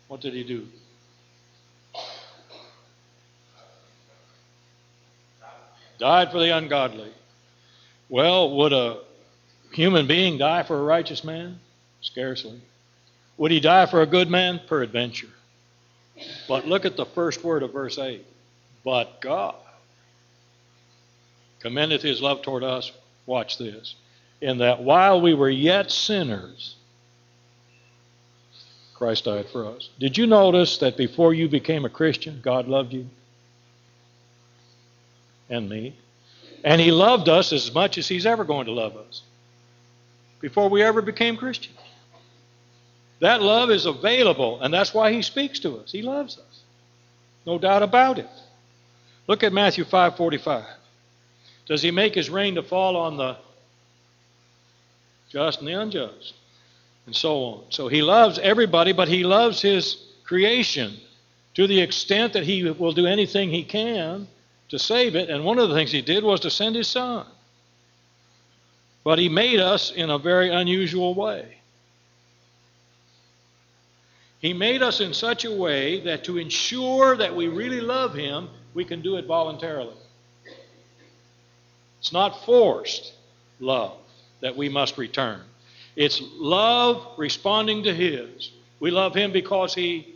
What 0.07 0.21
did 0.21 0.33
he 0.33 0.43
do? 0.43 0.65
died 5.99 6.31
for 6.31 6.39
the 6.39 6.49
ungodly. 6.49 7.13
Well, 8.09 8.55
would 8.55 8.73
a 8.73 9.01
human 9.75 10.07
being 10.07 10.37
die 10.37 10.63
for 10.63 10.77
a 10.77 10.83
righteous 10.83 11.23
man? 11.23 11.59
Scarcely. 12.01 12.59
Would 13.37 13.51
he 13.51 13.59
die 13.59 13.85
for 13.85 14.01
a 14.01 14.05
good 14.05 14.29
man? 14.29 14.61
Peradventure. 14.67 15.29
But 16.47 16.67
look 16.67 16.85
at 16.85 16.95
the 16.95 17.05
first 17.05 17.43
word 17.43 17.63
of 17.63 17.73
verse 17.73 17.97
8. 17.97 18.25
But 18.83 19.19
God 19.21 19.55
commendeth 21.59 22.01
his 22.01 22.21
love 22.21 22.41
toward 22.41 22.63
us. 22.63 22.91
Watch 23.25 23.57
this. 23.57 23.95
In 24.41 24.59
that 24.59 24.81
while 24.81 25.19
we 25.21 25.33
were 25.33 25.49
yet 25.49 25.91
sinners, 25.91 26.75
Christ 28.93 29.25
died 29.25 29.47
for 29.51 29.65
us. 29.65 29.89
Did 29.99 30.17
you 30.17 30.27
notice 30.27 30.77
that 30.77 30.95
before 30.95 31.33
you 31.33 31.49
became 31.49 31.83
a 31.83 31.89
Christian, 31.89 32.39
God 32.41 32.67
loved 32.67 32.93
you? 32.93 33.09
and 35.49 35.69
me. 35.69 35.95
And 36.63 36.81
He 36.81 36.91
loved 36.91 37.29
us 37.29 37.53
as 37.53 37.73
much 37.73 37.97
as 37.97 38.07
He's 38.07 38.25
ever 38.25 38.43
going 38.43 38.65
to 38.65 38.71
love 38.71 38.97
us 38.97 39.21
before 40.41 40.69
we 40.69 40.83
ever 40.83 41.01
became 41.01 41.37
Christians. 41.37 41.77
That 43.19 43.41
love 43.41 43.71
is 43.71 43.85
available, 43.85 44.61
and 44.61 44.73
that's 44.73 44.93
why 44.93 45.11
He 45.11 45.21
speaks 45.21 45.59
to 45.59 45.77
us. 45.77 45.91
He 45.91 46.01
loves 46.01 46.37
us. 46.37 46.61
No 47.45 47.57
doubt 47.57 47.83
about 47.83 48.19
it. 48.19 48.29
Look 49.27 49.43
at 49.43 49.53
Matthew 49.53 49.85
5:45. 49.85 50.65
Does 51.65 51.81
he 51.81 51.91
make 51.91 52.13
his 52.13 52.29
rain 52.29 52.55
to 52.55 52.63
fall 52.63 52.95
on 52.95 53.17
the 53.17 53.37
just 55.31 55.59
and 55.59 55.67
the 55.67 55.73
unjust? 55.73 56.33
And 57.07 57.15
so 57.15 57.43
on. 57.43 57.63
So 57.69 57.87
he 57.87 58.01
loves 58.01 58.39
everybody, 58.39 58.91
but 58.91 59.07
he 59.07 59.23
loves 59.23 59.61
his 59.61 59.97
creation 60.23 60.97
to 61.53 61.67
the 61.67 61.79
extent 61.81 62.33
that 62.33 62.43
he 62.43 62.69
will 62.71 62.91
do 62.91 63.05
anything 63.05 63.49
he 63.49 63.63
can 63.63 64.27
to 64.69 64.79
save 64.79 65.15
it. 65.15 65.29
And 65.29 65.43
one 65.43 65.59
of 65.59 65.69
the 65.69 65.75
things 65.75 65.91
he 65.91 66.01
did 66.01 66.23
was 66.23 66.39
to 66.41 66.49
send 66.49 66.75
his 66.75 66.87
son. 66.87 67.25
But 69.05 69.19
He 69.19 69.29
made 69.29 69.61
us 69.61 69.91
in 69.91 70.09
a 70.09 70.17
very 70.17 70.49
unusual 70.49 71.13
way. 71.13 71.59
He 74.39 74.51
made 74.51 74.81
us 74.81 74.99
in 74.99 75.13
such 75.13 75.45
a 75.45 75.51
way 75.51 76.01
that 76.01 76.25
to 76.25 76.37
ensure 76.37 77.15
that 77.15 77.33
we 77.33 77.47
really 77.47 77.81
love 77.81 78.13
Him, 78.13 78.49
we 78.73 78.83
can 78.83 79.01
do 79.01 79.15
it 79.15 79.25
voluntarily. 79.25 79.95
It's 81.99 82.11
not 82.11 82.45
forced 82.45 83.13
love 83.59 83.97
that 84.41 84.57
we 84.57 84.69
must 84.69 84.97
return. 84.97 85.41
It's 85.95 86.21
love 86.35 87.07
responding 87.17 87.83
to 87.83 87.93
His. 87.93 88.51
We 88.79 88.91
love 88.91 89.15
Him 89.15 89.31
because 89.31 89.73
He 89.73 90.15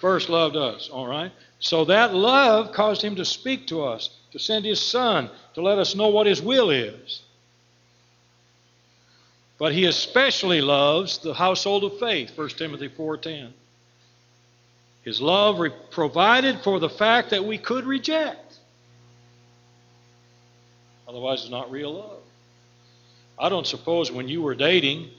first 0.00 0.28
loved 0.28 0.56
us, 0.56 0.88
all 0.88 1.06
right? 1.06 1.30
So 1.60 1.84
that 1.84 2.14
love 2.14 2.72
caused 2.72 3.02
Him 3.02 3.16
to 3.16 3.24
speak 3.24 3.66
to 3.68 3.84
us, 3.84 4.10
to 4.32 4.38
send 4.38 4.64
His 4.64 4.80
Son, 4.80 5.30
to 5.54 5.62
let 5.62 5.78
us 5.78 5.94
know 5.94 6.08
what 6.08 6.26
His 6.26 6.40
will 6.42 6.70
is. 6.70 7.22
But 9.62 9.74
He 9.74 9.84
especially 9.84 10.60
loves 10.60 11.18
the 11.18 11.34
household 11.34 11.84
of 11.84 12.00
faith, 12.00 12.36
1 12.36 12.48
Timothy 12.48 12.88
4.10. 12.88 13.52
His 15.04 15.20
love 15.20 15.60
re- 15.60 15.70
provided 15.92 16.58
for 16.62 16.80
the 16.80 16.88
fact 16.88 17.30
that 17.30 17.44
we 17.44 17.58
could 17.58 17.84
reject. 17.84 18.56
Otherwise, 21.06 21.42
it's 21.42 21.50
not 21.52 21.70
real 21.70 21.94
love. 21.94 22.18
I 23.38 23.48
don't 23.50 23.64
suppose 23.64 24.10
when 24.10 24.26
you 24.26 24.42
were 24.42 24.56
dating, 24.56 25.10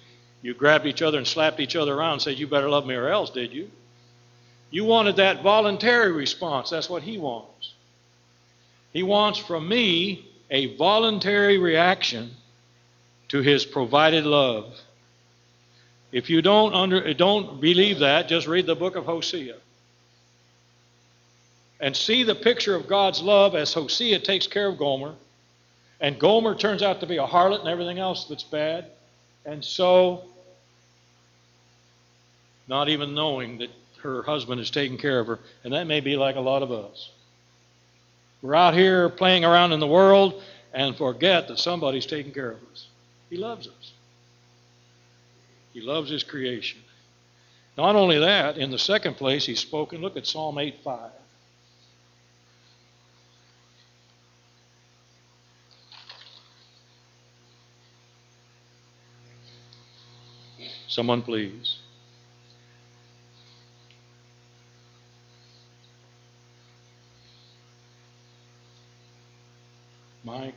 you 0.42 0.54
grabbed 0.54 0.88
each 0.88 1.02
other 1.02 1.20
and 1.20 1.26
slapped 1.26 1.62
each 1.62 1.78
other 1.78 1.94
around 1.94 2.14
and 2.16 2.22
said, 2.24 2.38
You 2.38 2.46
better 2.46 2.70
love 2.70 2.86
me 2.86 2.96
or 2.96 3.08
else, 3.08 3.30
did 3.30 3.54
you? 3.54 3.72
You 4.72 4.84
wanted 4.84 5.16
that 5.16 5.42
voluntary 5.42 6.12
response. 6.12 6.70
That's 6.70 6.90
what 6.90 7.04
he 7.04 7.18
wants. 7.18 7.72
He 8.92 9.04
wants 9.04 9.40
from 9.40 9.70
me 9.70 10.28
a 10.52 10.76
voluntary 10.76 11.58
reaction 11.58 12.36
to 13.34 13.42
his 13.42 13.66
provided 13.66 14.28
love. 14.28 14.80
If 16.12 16.30
you 16.30 16.44
don't 16.44 16.76
under, 16.76 17.12
don't 17.16 17.60
believe 17.60 17.98
that, 17.98 18.28
just 18.28 18.46
read 18.46 18.68
the 18.68 18.76
book 18.76 18.96
of 18.96 19.06
Hosea. 19.06 19.56
And 21.80 21.98
see 21.98 22.22
the 22.22 22.36
picture 22.36 22.76
of 22.76 22.88
God's 22.88 23.24
love 23.24 23.56
as 23.56 23.74
Hosea 23.74 24.20
takes 24.20 24.46
care 24.46 24.68
of 24.68 24.78
Gomer 24.78 25.16
and 26.00 26.20
Gomer 26.20 26.54
turns 26.54 26.84
out 26.84 27.00
to 27.00 27.08
be 27.08 27.18
a 27.18 27.26
harlot 27.26 27.62
and 27.62 27.70
everything 27.70 27.98
else 27.98 28.26
that's 28.26 28.44
bad. 28.44 28.86
And 29.48 29.66
so, 29.66 30.26
not 32.68 32.88
even 32.88 33.16
knowing 33.16 33.58
that 33.58 33.72
her 34.04 34.22
husband 34.22 34.62
is 34.62 34.70
taking 34.70 35.00
care 35.00 35.20
of 35.20 35.26
her. 35.26 35.40
And 35.64 35.74
that 35.74 35.88
may 35.88 36.02
be 36.02 36.18
like 36.18 36.36
a 36.36 36.40
lot 36.40 36.62
of 36.62 36.72
us. 36.72 37.10
We're 38.44 38.54
out 38.54 38.76
here 38.76 39.10
playing 39.10 39.44
around 39.44 39.72
in 39.72 39.80
the 39.80 39.88
world 39.88 40.44
and 40.72 40.96
forget 40.96 41.48
that 41.48 41.58
somebody's 41.58 42.06
taking 42.06 42.32
care 42.32 42.52
of 42.52 42.60
us. 42.72 42.90
He 43.34 43.40
loves 43.40 43.68
us. 43.68 43.94
He 45.74 45.82
loves 45.82 46.12
his 46.12 46.22
creation. 46.22 46.80
Not 47.76 47.96
only 47.96 48.20
that, 48.20 48.60
in 48.60 48.70
the 48.70 48.78
second 48.78 49.16
place, 49.16 49.44
he's 49.44 49.60
spoken. 49.60 50.02
Look 50.04 50.18
at 50.18 50.28
Psalm 50.28 50.60
8 50.60 50.76
5. 50.84 51.12
Someone, 60.88 61.24
please. 61.24 61.80
Mike. 70.24 70.54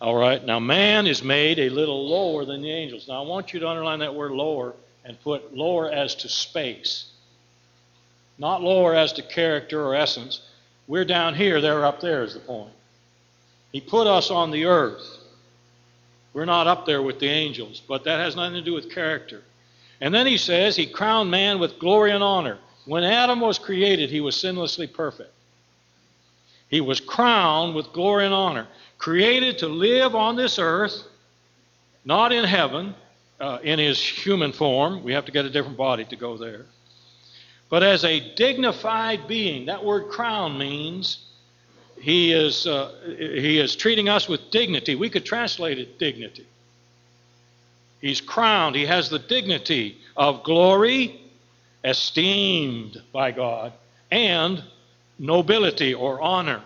All 0.00 0.16
right, 0.16 0.42
now 0.42 0.58
man 0.58 1.06
is 1.06 1.22
made 1.22 1.58
a 1.58 1.68
little 1.68 2.08
lower 2.08 2.46
than 2.46 2.62
the 2.62 2.70
angels. 2.70 3.06
Now 3.06 3.22
I 3.22 3.26
want 3.26 3.52
you 3.52 3.60
to 3.60 3.68
underline 3.68 3.98
that 3.98 4.14
word 4.14 4.32
lower 4.32 4.74
and 5.04 5.20
put 5.20 5.54
lower 5.54 5.90
as 5.90 6.14
to 6.16 6.28
space, 6.28 7.10
not 8.38 8.62
lower 8.62 8.94
as 8.94 9.12
to 9.14 9.22
character 9.22 9.84
or 9.84 9.94
essence. 9.94 10.40
We're 10.86 11.04
down 11.04 11.34
here, 11.34 11.60
they're 11.60 11.84
up 11.84 12.00
there, 12.00 12.22
is 12.22 12.34
the 12.34 12.40
point. 12.40 12.72
He 13.72 13.80
put 13.80 14.06
us 14.06 14.30
on 14.30 14.50
the 14.50 14.64
earth. 14.64 15.18
We're 16.32 16.46
not 16.46 16.66
up 16.66 16.86
there 16.86 17.02
with 17.02 17.18
the 17.18 17.28
angels, 17.28 17.82
but 17.86 18.04
that 18.04 18.20
has 18.20 18.36
nothing 18.36 18.54
to 18.54 18.62
do 18.62 18.74
with 18.74 18.90
character. 18.90 19.42
And 20.00 20.14
then 20.14 20.26
he 20.26 20.38
says 20.38 20.76
he 20.76 20.86
crowned 20.86 21.30
man 21.30 21.58
with 21.58 21.78
glory 21.78 22.12
and 22.12 22.24
honor. 22.24 22.58
When 22.86 23.04
Adam 23.04 23.40
was 23.40 23.58
created, 23.58 24.08
he 24.08 24.20
was 24.20 24.34
sinlessly 24.34 24.90
perfect. 24.90 25.32
He 26.70 26.80
was 26.80 27.00
crowned 27.00 27.74
with 27.74 27.92
glory 27.92 28.24
and 28.24 28.32
honor, 28.32 28.68
created 28.96 29.58
to 29.58 29.66
live 29.66 30.14
on 30.14 30.36
this 30.36 30.58
earth, 30.58 31.02
not 32.04 32.32
in 32.32 32.44
heaven, 32.44 32.94
uh, 33.40 33.58
in 33.62 33.78
his 33.78 34.00
human 34.00 34.52
form. 34.52 35.02
We 35.02 35.12
have 35.12 35.24
to 35.26 35.32
get 35.32 35.44
a 35.44 35.50
different 35.50 35.76
body 35.76 36.04
to 36.04 36.16
go 36.16 36.36
there. 36.36 36.66
But 37.68 37.82
as 37.82 38.04
a 38.04 38.34
dignified 38.34 39.26
being, 39.26 39.66
that 39.66 39.84
word 39.84 40.10
crown 40.10 40.58
means 40.58 41.26
he 42.00 42.32
is, 42.32 42.66
uh, 42.66 42.92
he 43.18 43.58
is 43.58 43.74
treating 43.74 44.08
us 44.08 44.28
with 44.28 44.50
dignity. 44.50 44.94
We 44.94 45.10
could 45.10 45.24
translate 45.24 45.78
it 45.78 45.98
dignity. 45.98 46.46
He's 48.00 48.20
crowned. 48.20 48.76
He 48.76 48.86
has 48.86 49.10
the 49.10 49.18
dignity 49.18 49.98
of 50.16 50.42
glory, 50.44 51.20
esteemed 51.84 53.02
by 53.12 53.32
God, 53.32 53.72
and 54.10 54.62
nobility 55.20 55.94
or 55.94 56.20
honor. 56.20 56.62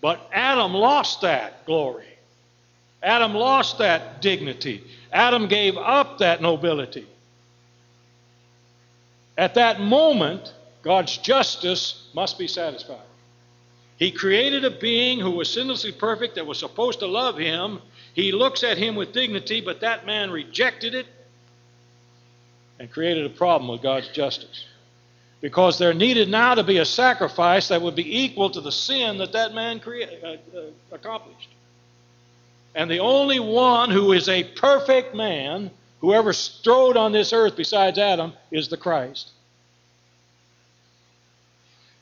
But 0.00 0.20
Adam 0.32 0.72
lost 0.72 1.22
that 1.22 1.66
glory. 1.66 2.06
Adam 3.02 3.34
lost 3.34 3.78
that 3.78 4.20
dignity. 4.20 4.84
Adam 5.12 5.48
gave 5.48 5.76
up 5.76 6.18
that 6.18 6.42
nobility. 6.42 7.06
At 9.38 9.54
that 9.54 9.80
moment, 9.80 10.52
God's 10.82 11.16
justice 11.16 12.08
must 12.14 12.38
be 12.38 12.46
satisfied. 12.46 13.00
He 13.98 14.10
created 14.10 14.64
a 14.64 14.70
being 14.70 15.18
who 15.18 15.30
was 15.30 15.48
sinlessly 15.48 15.96
perfect 15.96 16.34
that 16.34 16.46
was 16.46 16.58
supposed 16.58 17.00
to 17.00 17.06
love 17.06 17.38
him. 17.38 17.80
He 18.12 18.30
looks 18.30 18.62
at 18.62 18.76
him 18.76 18.94
with 18.94 19.12
dignity, 19.12 19.62
but 19.62 19.80
that 19.80 20.04
man 20.04 20.30
rejected 20.30 20.94
it 20.94 21.06
and 22.78 22.90
created 22.90 23.24
a 23.24 23.30
problem 23.30 23.70
with 23.70 23.82
God's 23.82 24.08
justice. 24.08 24.66
Because 25.46 25.78
there 25.78 25.94
needed 25.94 26.28
now 26.28 26.56
to 26.56 26.64
be 26.64 26.78
a 26.78 26.84
sacrifice 26.84 27.68
that 27.68 27.80
would 27.80 27.94
be 27.94 28.24
equal 28.24 28.50
to 28.50 28.60
the 28.60 28.72
sin 28.72 29.18
that 29.18 29.30
that 29.30 29.54
man 29.54 29.78
crea- 29.78 30.18
uh, 30.20 30.58
uh, 30.58 30.62
accomplished. 30.90 31.50
And 32.74 32.90
the 32.90 32.98
only 32.98 33.38
one 33.38 33.92
who 33.92 34.12
is 34.12 34.28
a 34.28 34.42
perfect 34.42 35.14
man, 35.14 35.70
who 36.00 36.12
ever 36.12 36.32
strode 36.32 36.96
on 36.96 37.12
this 37.12 37.32
earth 37.32 37.54
besides 37.56 37.96
Adam, 37.96 38.32
is 38.50 38.66
the 38.66 38.76
Christ. 38.76 39.30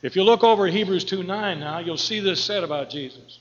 If 0.01 0.15
you 0.15 0.23
look 0.23 0.43
over 0.43 0.65
at 0.65 0.73
Hebrews 0.73 1.05
2 1.05 1.21
9 1.21 1.59
now, 1.59 1.77
you'll 1.77 1.97
see 1.97 2.21
this 2.21 2.43
said 2.43 2.63
about 2.63 2.89
Jesus. 2.89 3.37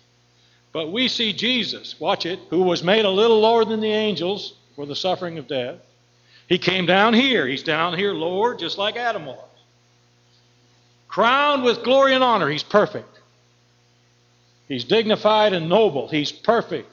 But 0.75 0.93
we 0.93 1.09
see 1.09 1.33
Jesus, 1.33 1.99
watch 1.99 2.27
it, 2.27 2.41
who 2.51 2.65
was 2.65 2.85
made 2.85 3.07
a 3.07 3.11
little 3.11 3.41
lower 3.41 3.65
than 3.65 3.81
the 3.81 3.93
angels 3.93 4.53
for 4.77 4.85
the 4.85 4.97
suffering 4.97 5.39
of 5.39 5.49
death. 5.49 5.77
He 6.47 6.59
came 6.59 6.85
down 6.85 7.15
here. 7.15 7.47
He's 7.47 7.63
down 7.63 7.97
here 7.97 8.13
lower, 8.13 8.55
just 8.55 8.77
like 8.77 8.97
Adam 8.97 9.25
was. 9.25 9.39
Crowned 11.15 11.63
with 11.63 11.85
glory 11.85 12.13
and 12.13 12.25
honor. 12.25 12.51
He's 12.51 12.65
perfect. 12.65 13.21
He's 14.67 14.83
dignified 14.83 15.53
and 15.53 15.69
noble. 15.69 16.09
He's 16.09 16.33
perfect. 16.33 16.91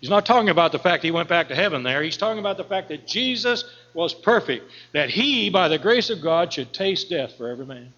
He's 0.00 0.10
not 0.10 0.26
talking 0.26 0.48
about 0.48 0.72
the 0.72 0.80
fact 0.80 1.04
he 1.04 1.12
went 1.12 1.28
back 1.28 1.46
to 1.46 1.54
heaven 1.54 1.84
there. 1.84 2.02
He's 2.02 2.16
talking 2.16 2.40
about 2.40 2.56
the 2.56 2.64
fact 2.64 2.88
that 2.88 3.06
Jesus 3.06 3.64
was 3.94 4.14
perfect, 4.14 4.68
that 4.94 5.10
he, 5.10 5.48
by 5.48 5.68
the 5.68 5.78
grace 5.78 6.10
of 6.10 6.20
God, 6.20 6.52
should 6.52 6.72
taste 6.72 7.08
death 7.08 7.34
for 7.36 7.50
every 7.50 7.64
man. 7.64 7.92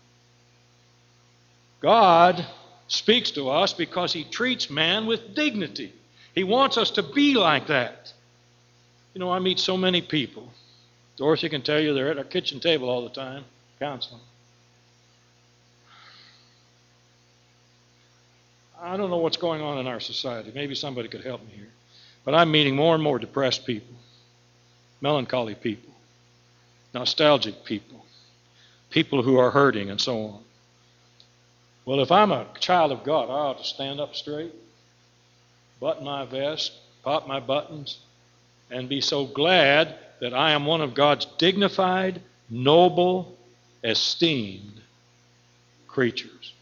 God 1.80 2.44
speaks 2.88 3.30
to 3.30 3.48
us 3.48 3.72
because 3.72 4.12
He 4.12 4.24
treats 4.24 4.68
man 4.68 5.06
with 5.06 5.34
dignity. 5.34 5.94
He 6.34 6.44
wants 6.44 6.76
us 6.76 6.90
to 6.90 7.02
be 7.02 7.36
like 7.36 7.68
that. 7.68 8.12
You 9.14 9.20
know, 9.20 9.32
I 9.32 9.38
meet 9.38 9.58
so 9.58 9.78
many 9.78 10.02
people. 10.02 10.52
Dorothy 11.16 11.48
can 11.48 11.62
tell 11.62 11.80
you 11.80 11.94
they're 11.94 12.10
at 12.10 12.18
our 12.18 12.24
kitchen 12.24 12.60
table 12.60 12.90
all 12.90 13.02
the 13.02 13.14
time, 13.14 13.44
counseling. 13.78 14.20
I 18.84 18.98
don't 18.98 19.08
know 19.08 19.16
what's 19.16 19.38
going 19.38 19.62
on 19.62 19.78
in 19.78 19.86
our 19.86 19.98
society. 19.98 20.52
Maybe 20.54 20.74
somebody 20.74 21.08
could 21.08 21.24
help 21.24 21.40
me 21.40 21.52
here. 21.54 21.70
But 22.24 22.34
I'm 22.34 22.50
meeting 22.50 22.76
more 22.76 22.94
and 22.94 23.02
more 23.02 23.18
depressed 23.18 23.64
people, 23.64 23.96
melancholy 25.00 25.54
people, 25.54 25.92
nostalgic 26.92 27.64
people, 27.64 28.04
people 28.90 29.22
who 29.22 29.38
are 29.38 29.50
hurting, 29.50 29.90
and 29.90 30.00
so 30.00 30.24
on. 30.24 30.40
Well, 31.86 32.00
if 32.00 32.12
I'm 32.12 32.30
a 32.30 32.46
child 32.60 32.92
of 32.92 33.04
God, 33.04 33.30
I 33.30 33.48
ought 33.48 33.58
to 33.58 33.64
stand 33.64 34.00
up 34.00 34.14
straight, 34.14 34.54
button 35.80 36.04
my 36.04 36.26
vest, 36.26 36.72
pop 37.02 37.26
my 37.26 37.40
buttons, 37.40 37.98
and 38.70 38.88
be 38.88 39.00
so 39.00 39.26
glad 39.26 39.94
that 40.20 40.34
I 40.34 40.52
am 40.52 40.66
one 40.66 40.80
of 40.80 40.94
God's 40.94 41.26
dignified, 41.38 42.20
noble, 42.50 43.36
esteemed 43.82 44.80
creatures. 45.86 46.53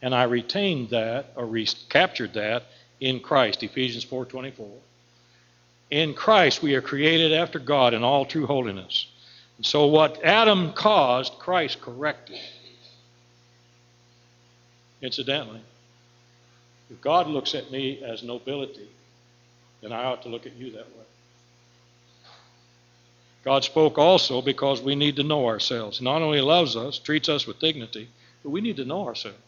And 0.00 0.14
I 0.14 0.24
retained 0.24 0.90
that, 0.90 1.32
or 1.34 1.46
recaptured 1.46 2.34
that, 2.34 2.64
in 3.00 3.20
Christ, 3.20 3.62
Ephesians 3.62 4.04
4.24. 4.04 4.68
In 5.90 6.14
Christ 6.14 6.62
we 6.62 6.74
are 6.74 6.82
created 6.82 7.32
after 7.32 7.58
God 7.58 7.94
in 7.94 8.02
all 8.02 8.24
true 8.24 8.46
holiness. 8.46 9.06
And 9.56 9.66
so 9.66 9.86
what 9.86 10.22
Adam 10.22 10.72
caused, 10.72 11.32
Christ 11.34 11.80
corrected. 11.80 12.38
Incidentally, 15.00 15.60
if 16.90 17.00
God 17.00 17.28
looks 17.28 17.54
at 17.54 17.70
me 17.70 18.02
as 18.02 18.22
nobility, 18.22 18.88
then 19.80 19.92
I 19.92 20.04
ought 20.04 20.22
to 20.22 20.28
look 20.28 20.46
at 20.46 20.56
you 20.56 20.72
that 20.72 20.86
way. 20.86 21.04
God 23.44 23.64
spoke 23.64 23.98
also 23.98 24.42
because 24.42 24.82
we 24.82 24.94
need 24.94 25.16
to 25.16 25.22
know 25.22 25.46
ourselves. 25.46 25.98
He 25.98 26.04
Not 26.04 26.22
only 26.22 26.40
loves 26.40 26.76
us, 26.76 26.98
treats 26.98 27.28
us 27.28 27.46
with 27.46 27.60
dignity, 27.60 28.08
but 28.42 28.50
we 28.50 28.60
need 28.60 28.76
to 28.76 28.84
know 28.84 29.06
ourselves. 29.06 29.38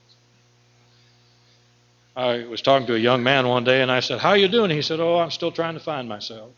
I 2.17 2.45
was 2.45 2.61
talking 2.61 2.87
to 2.89 2.95
a 2.95 2.99
young 2.99 3.23
man 3.23 3.47
one 3.49 3.65
day 3.65 3.83
and 3.83 3.91
I 3.91 4.01
said, 4.01 4.19
How 4.19 4.31
are 4.31 4.37
you 4.37 4.49
doing? 4.49 4.71
He 4.71 4.83
said, 4.83 5.01
Oh, 5.01 5.19
I'm 5.19 5.31
still 5.31 5.53
trying 5.53 5.75
to 5.75 5.81
find 5.81 6.09
myself. 6.09 6.51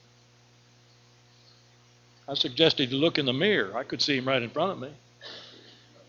I 2.29 2.35
suggested 2.35 2.89
he 2.89 2.97
look 2.97 3.19
in 3.19 3.27
the 3.27 3.33
mirror. 3.33 3.77
I 3.77 3.85
could 3.85 4.01
see 4.01 4.17
him 4.17 4.27
right 4.27 4.43
in 4.43 4.51
front 4.51 4.73
of 4.73 4.81
me. 4.81 4.91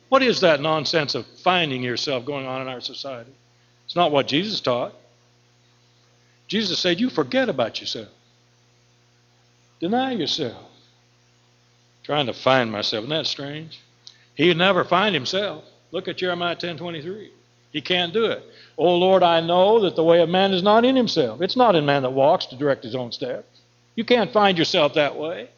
What 0.10 0.24
is 0.24 0.42
that 0.42 0.62
nonsense 0.62 1.16
of 1.16 1.26
finding 1.26 1.82
yourself 1.82 2.26
going 2.26 2.46
on 2.46 2.62
in 2.62 2.68
our 2.68 2.82
society? 2.82 3.34
It's 3.86 3.96
not 3.96 4.12
what 4.12 4.28
Jesus 4.28 4.62
taught. 4.62 4.94
Jesus 6.48 6.80
said, 6.80 7.00
You 7.00 7.10
forget 7.10 7.50
about 7.50 7.82
yourself, 7.82 8.10
deny 9.80 10.12
yourself. 10.12 10.70
Trying 12.04 12.26
to 12.26 12.34
find 12.34 12.72
myself. 12.72 13.06
Isn't 13.06 13.16
that 13.16 13.28
strange? 13.28 13.80
He 14.36 14.54
never 14.54 14.84
find 14.84 15.16
himself. 15.16 15.64
Look 15.92 16.08
at 16.08 16.18
Jeremiah 16.18 16.56
10 16.56 16.78
23. 16.78 17.32
He 17.74 17.82
can't 17.82 18.14
do 18.14 18.26
it. 18.26 18.44
Oh 18.78 18.96
Lord, 18.96 19.24
I 19.24 19.42
know 19.42 19.82
that 19.82 19.96
the 19.96 20.04
way 20.04 20.22
of 20.22 20.30
man 20.30 20.54
is 20.54 20.64
not 20.64 20.86
in 20.86 20.96
himself. 20.96 21.42
It's 21.42 21.58
not 21.58 21.76
in 21.76 21.86
man 21.86 22.04
that 22.04 22.14
walks 22.14 22.46
to 22.48 22.56
direct 22.56 22.84
his 22.84 22.96
own 22.96 23.12
steps. 23.12 23.62
You 23.96 24.06
can't 24.06 24.32
find 24.32 24.58
yourself 24.58 24.94
that 24.94 25.18
way. 25.18 25.50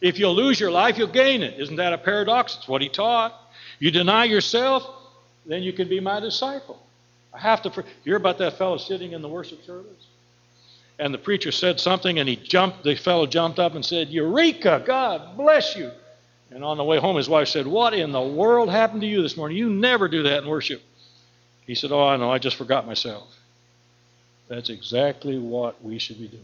If 0.00 0.18
you'll 0.18 0.34
lose 0.34 0.58
your 0.58 0.70
life, 0.70 0.98
you'll 0.98 1.08
gain 1.08 1.42
it. 1.42 1.58
Isn't 1.58 1.76
that 1.76 1.92
a 1.92 1.98
paradox? 1.98 2.56
It's 2.56 2.68
what 2.68 2.82
he 2.82 2.88
taught. 2.88 3.34
You 3.78 3.90
deny 3.90 4.24
yourself, 4.24 4.88
then 5.46 5.62
you 5.62 5.72
can 5.72 5.88
be 5.88 6.00
my 6.00 6.20
disciple. 6.20 6.82
I 7.32 7.38
have 7.38 7.62
to 7.62 7.84
hear 8.04 8.16
about 8.16 8.38
that 8.38 8.58
fellow 8.58 8.76
sitting 8.76 9.12
in 9.12 9.22
the 9.22 9.28
worship 9.28 9.64
service. 9.64 10.06
And 10.98 11.14
the 11.14 11.18
preacher 11.18 11.52
said 11.52 11.80
something, 11.80 12.18
and 12.18 12.28
he 12.28 12.36
jumped. 12.36 12.82
The 12.82 12.94
fellow 12.94 13.26
jumped 13.26 13.58
up 13.58 13.74
and 13.74 13.84
said, 13.84 14.08
"Eureka! 14.08 14.82
God 14.84 15.36
bless 15.36 15.76
you!" 15.76 15.90
And 16.50 16.64
on 16.64 16.76
the 16.76 16.84
way 16.84 16.98
home, 16.98 17.16
his 17.16 17.28
wife 17.28 17.48
said, 17.48 17.66
"What 17.66 17.94
in 17.94 18.12
the 18.12 18.20
world 18.20 18.68
happened 18.68 19.00
to 19.02 19.06
you 19.06 19.22
this 19.22 19.36
morning? 19.36 19.56
You 19.56 19.70
never 19.70 20.08
do 20.08 20.24
that 20.24 20.42
in 20.42 20.48
worship." 20.48 20.82
He 21.70 21.76
said, 21.76 21.92
"Oh, 21.92 22.02
I 22.02 22.16
know. 22.16 22.32
I 22.32 22.40
just 22.40 22.56
forgot 22.56 22.84
myself." 22.84 23.28
That's 24.48 24.70
exactly 24.70 25.38
what 25.38 25.80
we 25.84 26.00
should 26.00 26.18
be 26.18 26.26
doing. 26.26 26.42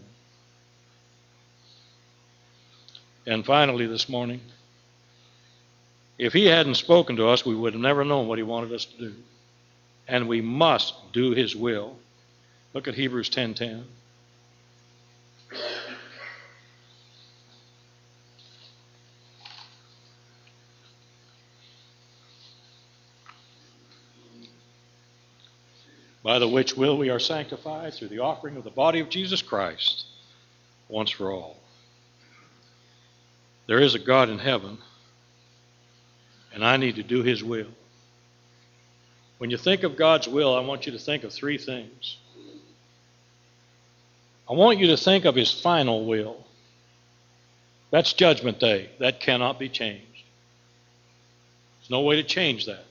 And 3.26 3.44
finally, 3.44 3.88
this 3.88 4.08
morning, 4.08 4.40
if 6.16 6.32
he 6.32 6.44
hadn't 6.44 6.76
spoken 6.76 7.16
to 7.16 7.26
us, 7.26 7.44
we 7.44 7.56
would 7.56 7.72
have 7.72 7.82
never 7.82 8.04
known 8.04 8.28
what 8.28 8.38
he 8.38 8.44
wanted 8.44 8.72
us 8.72 8.84
to 8.84 8.98
do. 8.98 9.14
And 10.06 10.28
we 10.28 10.40
must 10.40 10.94
do 11.12 11.32
his 11.32 11.56
will. 11.56 11.96
Look 12.72 12.86
at 12.86 12.94
Hebrews 12.94 13.28
10:10. 13.28 13.82
By 26.26 26.40
the 26.40 26.48
which 26.48 26.76
will 26.76 26.98
we 26.98 27.08
are 27.08 27.20
sanctified 27.20 27.94
through 27.94 28.08
the 28.08 28.18
offering 28.18 28.56
of 28.56 28.64
the 28.64 28.70
body 28.70 28.98
of 28.98 29.08
Jesus 29.08 29.42
Christ 29.42 30.06
once 30.88 31.08
for 31.08 31.30
all. 31.30 31.56
There 33.68 33.78
is 33.78 33.94
a 33.94 34.00
God 34.00 34.28
in 34.28 34.40
heaven, 34.40 34.78
and 36.52 36.64
I 36.64 36.78
need 36.78 36.96
to 36.96 37.04
do 37.04 37.22
His 37.22 37.44
will. 37.44 37.68
When 39.38 39.50
you 39.50 39.56
think 39.56 39.84
of 39.84 39.96
God's 39.96 40.26
will, 40.26 40.52
I 40.56 40.66
want 40.66 40.86
you 40.86 40.90
to 40.92 40.98
think 40.98 41.22
of 41.22 41.32
three 41.32 41.58
things. 41.58 42.16
I 44.50 44.54
want 44.54 44.80
you 44.80 44.88
to 44.88 44.96
think 44.96 45.26
of 45.26 45.36
His 45.36 45.52
final 45.52 46.06
will. 46.06 46.44
That's 47.92 48.12
Judgment 48.12 48.58
Day. 48.58 48.90
That 48.98 49.20
cannot 49.20 49.60
be 49.60 49.68
changed. 49.68 50.24
There's 51.78 51.90
no 51.90 52.00
way 52.00 52.16
to 52.16 52.24
change 52.24 52.66
that. 52.66 52.84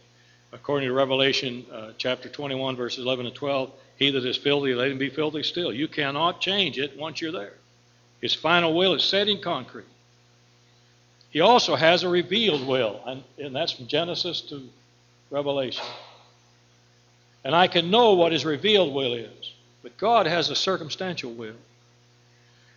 According 0.55 0.87
to 0.87 0.93
Revelation 0.93 1.65
uh, 1.71 1.91
chapter 1.97 2.29
21, 2.29 2.77
verses 2.77 3.03
11 3.03 3.25
and 3.25 3.35
12, 3.35 3.71
he 3.97 4.09
that 4.11 4.25
is 4.25 4.37
filthy, 4.37 4.73
let 4.73 4.89
him 4.89 4.97
be 4.97 5.09
filthy 5.09 5.43
still. 5.43 5.73
You 5.73 5.89
cannot 5.89 6.39
change 6.39 6.79
it 6.79 6.97
once 6.97 7.19
you're 7.19 7.33
there. 7.33 7.53
His 8.21 8.33
final 8.33 8.73
will 8.73 8.93
is 8.93 9.03
set 9.03 9.27
in 9.27 9.41
concrete. 9.41 9.85
He 11.29 11.41
also 11.41 11.75
has 11.75 12.03
a 12.03 12.09
revealed 12.09 12.65
will, 12.65 13.01
and, 13.05 13.23
and 13.37 13.53
that's 13.53 13.73
from 13.73 13.87
Genesis 13.87 14.39
to 14.43 14.63
Revelation. 15.29 15.83
And 17.43 17.53
I 17.53 17.67
can 17.67 17.91
know 17.91 18.13
what 18.13 18.31
his 18.31 18.45
revealed 18.45 18.93
will 18.93 19.13
is, 19.13 19.53
but 19.83 19.97
God 19.97 20.25
has 20.25 20.49
a 20.49 20.55
circumstantial 20.55 21.33
will. 21.33 21.57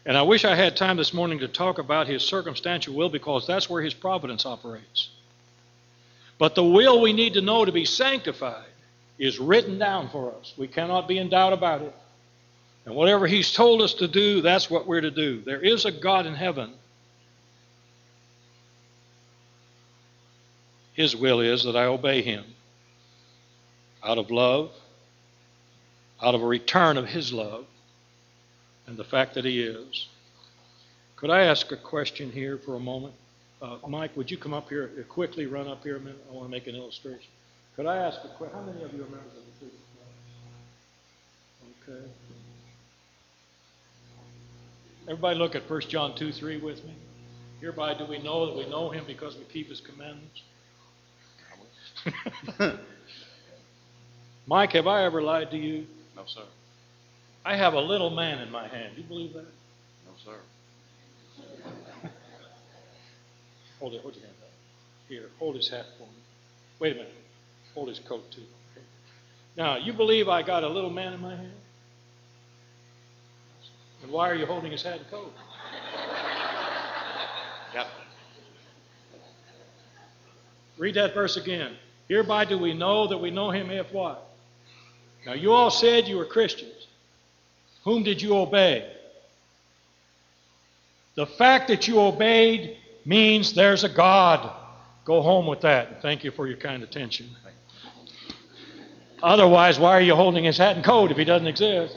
And 0.05 0.17
I 0.17 0.23
wish 0.23 0.45
I 0.45 0.57
had 0.57 0.77
time 0.77 0.97
this 0.97 1.15
morning 1.15 1.39
to 1.39 1.49
talk 1.49 1.79
about 1.79 2.09
his 2.09 2.25
circumstantial 2.25 2.95
will 2.95 3.09
because 3.09 3.47
that's 3.47 3.71
where 3.71 3.83
his 3.83 3.95
providence 3.95 4.45
operates. 4.45 5.11
But 6.39 6.55
the 6.55 6.65
will 6.65 7.01
we 7.01 7.13
need 7.13 7.35
to 7.35 7.41
know 7.41 7.65
to 7.65 7.73
be 7.73 7.85
sanctified 7.85 8.65
is 9.19 9.39
written 9.39 9.79
down 9.79 10.09
for 10.11 10.33
us. 10.35 10.55
We 10.57 10.69
cannot 10.69 11.09
be 11.09 11.19
in 11.19 11.29
doubt 11.29 11.53
about 11.53 11.83
it. 11.83 11.95
And 12.87 12.95
whatever 12.95 13.27
he's 13.27 13.53
told 13.53 13.83
us 13.83 13.95
to 13.95 14.09
do, 14.09 14.41
that's 14.41 14.71
what 14.71 14.87
we're 14.87 15.01
to 15.01 15.11
do. 15.11 15.43
There 15.43 15.61
is 15.61 15.85
a 15.85 15.93
God 15.93 16.27
in 16.27 16.35
heaven 16.35 16.73
His 20.99 21.15
will 21.15 21.39
is 21.39 21.63
that 21.63 21.77
I 21.77 21.85
obey 21.85 22.23
Him 22.23 22.45
out 24.03 24.19
of 24.19 24.33
love, 24.33 24.73
out 26.21 26.35
of 26.35 26.43
a 26.43 26.45
return 26.45 26.97
of 26.97 27.07
His 27.07 27.33
love, 27.33 27.67
and 28.85 28.97
the 28.97 29.05
fact 29.05 29.35
that 29.35 29.45
He 29.45 29.63
is. 29.63 30.09
Could 31.15 31.31
I 31.31 31.45
ask 31.45 31.71
a 31.71 31.77
question 31.77 32.33
here 32.33 32.59
for 32.59 32.75
a 32.75 32.81
moment? 32.81 33.15
Uh, 33.61 33.79
Mike, 33.89 34.17
would 34.17 34.31
you 34.31 34.37
come 34.37 34.55
up 34.55 34.69
here, 34.69 34.91
uh, 34.99 35.03
quickly 35.13 35.47
run 35.47 35.67
up 35.67 35.83
here 35.83 35.97
a 35.97 36.01
minute? 36.01 36.25
I 36.31 36.33
want 36.33 36.47
to 36.47 36.51
make 36.51 36.67
an 36.69 36.77
illustration. 36.77 37.31
Could 37.75 37.87
I 37.87 37.97
ask 37.97 38.19
a 38.25 38.29
question? 38.37 38.57
How 38.57 38.65
many 38.65 38.83
of 38.83 38.93
you 38.93 39.01
are 39.01 39.09
members 39.09 39.33
of 39.37 39.43
the 39.61 39.67
Church 39.67 39.75
Okay. 41.89 42.07
Everybody 45.09 45.39
look 45.39 45.55
at 45.55 45.69
1 45.69 45.81
John 45.89 46.15
2 46.17 46.33
3 46.33 46.59
with 46.59 46.85
me. 46.85 46.95
Hereby 47.61 47.95
do 47.95 48.07
we 48.07 48.23
know 48.23 48.47
that 48.47 48.57
we 48.57 48.69
know 48.69 48.91
him 48.91 49.05
because 49.07 49.37
we 49.37 49.45
keep 49.45 49.69
his 49.69 49.81
commandments. 49.81 50.43
Mike, 54.47 54.73
have 54.73 54.87
I 54.87 55.05
ever 55.05 55.21
lied 55.21 55.51
to 55.51 55.57
you? 55.57 55.87
No, 56.15 56.23
sir. 56.27 56.45
I 57.45 57.57
have 57.57 57.75
a 57.75 57.81
little 57.81 58.11
man 58.11 58.39
in 58.41 58.51
my 58.51 58.69
hand. 58.69 58.95
Do 58.95 59.03
you 59.03 59.09
believe 59.09 59.33
that? 59.33 59.47
No, 60.07 60.13
sir. 60.25 60.39
Hold 63.81 63.95
it. 63.95 64.03
Hold 64.03 64.15
your 64.15 64.25
hand 64.25 64.37
up. 64.43 64.49
Here, 65.09 65.29
hold 65.39 65.57
his 65.57 65.69
hat 65.69 65.87
for 65.97 66.05
me. 66.05 66.21
Wait 66.79 66.93
a 66.93 66.97
minute. 66.97 67.13
Hold 67.75 67.89
his 67.89 67.99
coat 67.99 68.31
too. 68.31 68.43
Okay. 68.73 68.85
Now, 69.57 69.77
you 69.77 69.93
believe 69.93 70.29
I 70.29 70.43
got 70.43 70.65
a 70.65 70.69
little 70.69 70.91
man 70.91 71.13
in 71.13 71.21
my 71.21 71.35
hand? 71.35 71.53
And 74.03 74.13
why 74.13 74.31
are 74.31 74.35
you 74.35 74.47
holding 74.47 74.73
his 74.73 74.83
hat 74.83 74.99
and 74.99 75.11
coat? 75.11 75.33
Yep. 77.75 77.87
Read 80.79 80.95
that 80.95 81.13
verse 81.13 81.37
again. 81.37 81.77
Hereby 82.09 82.47
do 82.47 82.57
we 82.57 82.73
know 82.73 83.07
that 83.09 83.19
we 83.19 83.31
know 83.31 83.51
him 83.51 83.71
if 83.71 83.93
what? 83.93 84.27
Now, 85.27 85.35
you 85.35 85.53
all 85.53 85.71
said 85.71 86.09
you 86.09 86.17
were 86.17 86.25
Christians. 86.25 86.87
Whom 87.85 88.03
did 88.03 88.23
you 88.23 88.35
obey? 88.37 88.91
The 91.15 91.27
fact 91.27 91.69
that 91.69 91.87
you 91.87 92.01
obeyed 92.01 92.79
means 93.09 93.55
there's 93.55 93.85
a 93.85 93.89
God. 93.89 94.55
Go 95.05 95.23
home 95.23 95.47
with 95.47 95.63
that. 95.63 96.03
Thank 96.03 96.23
you 96.23 96.31
for 96.31 96.47
your 96.47 96.59
kind 96.59 96.83
attention. 96.83 97.31
Otherwise, 99.23 99.81
why 99.81 99.93
are 99.93 100.01
you 100.01 100.15
holding 100.15 100.45
his 100.45 100.59
hat 100.59 100.77
and 100.77 100.85
coat 100.85 101.11
if 101.11 101.17
he 101.17 101.25
doesn't 101.25 101.49
exist? 101.49 101.97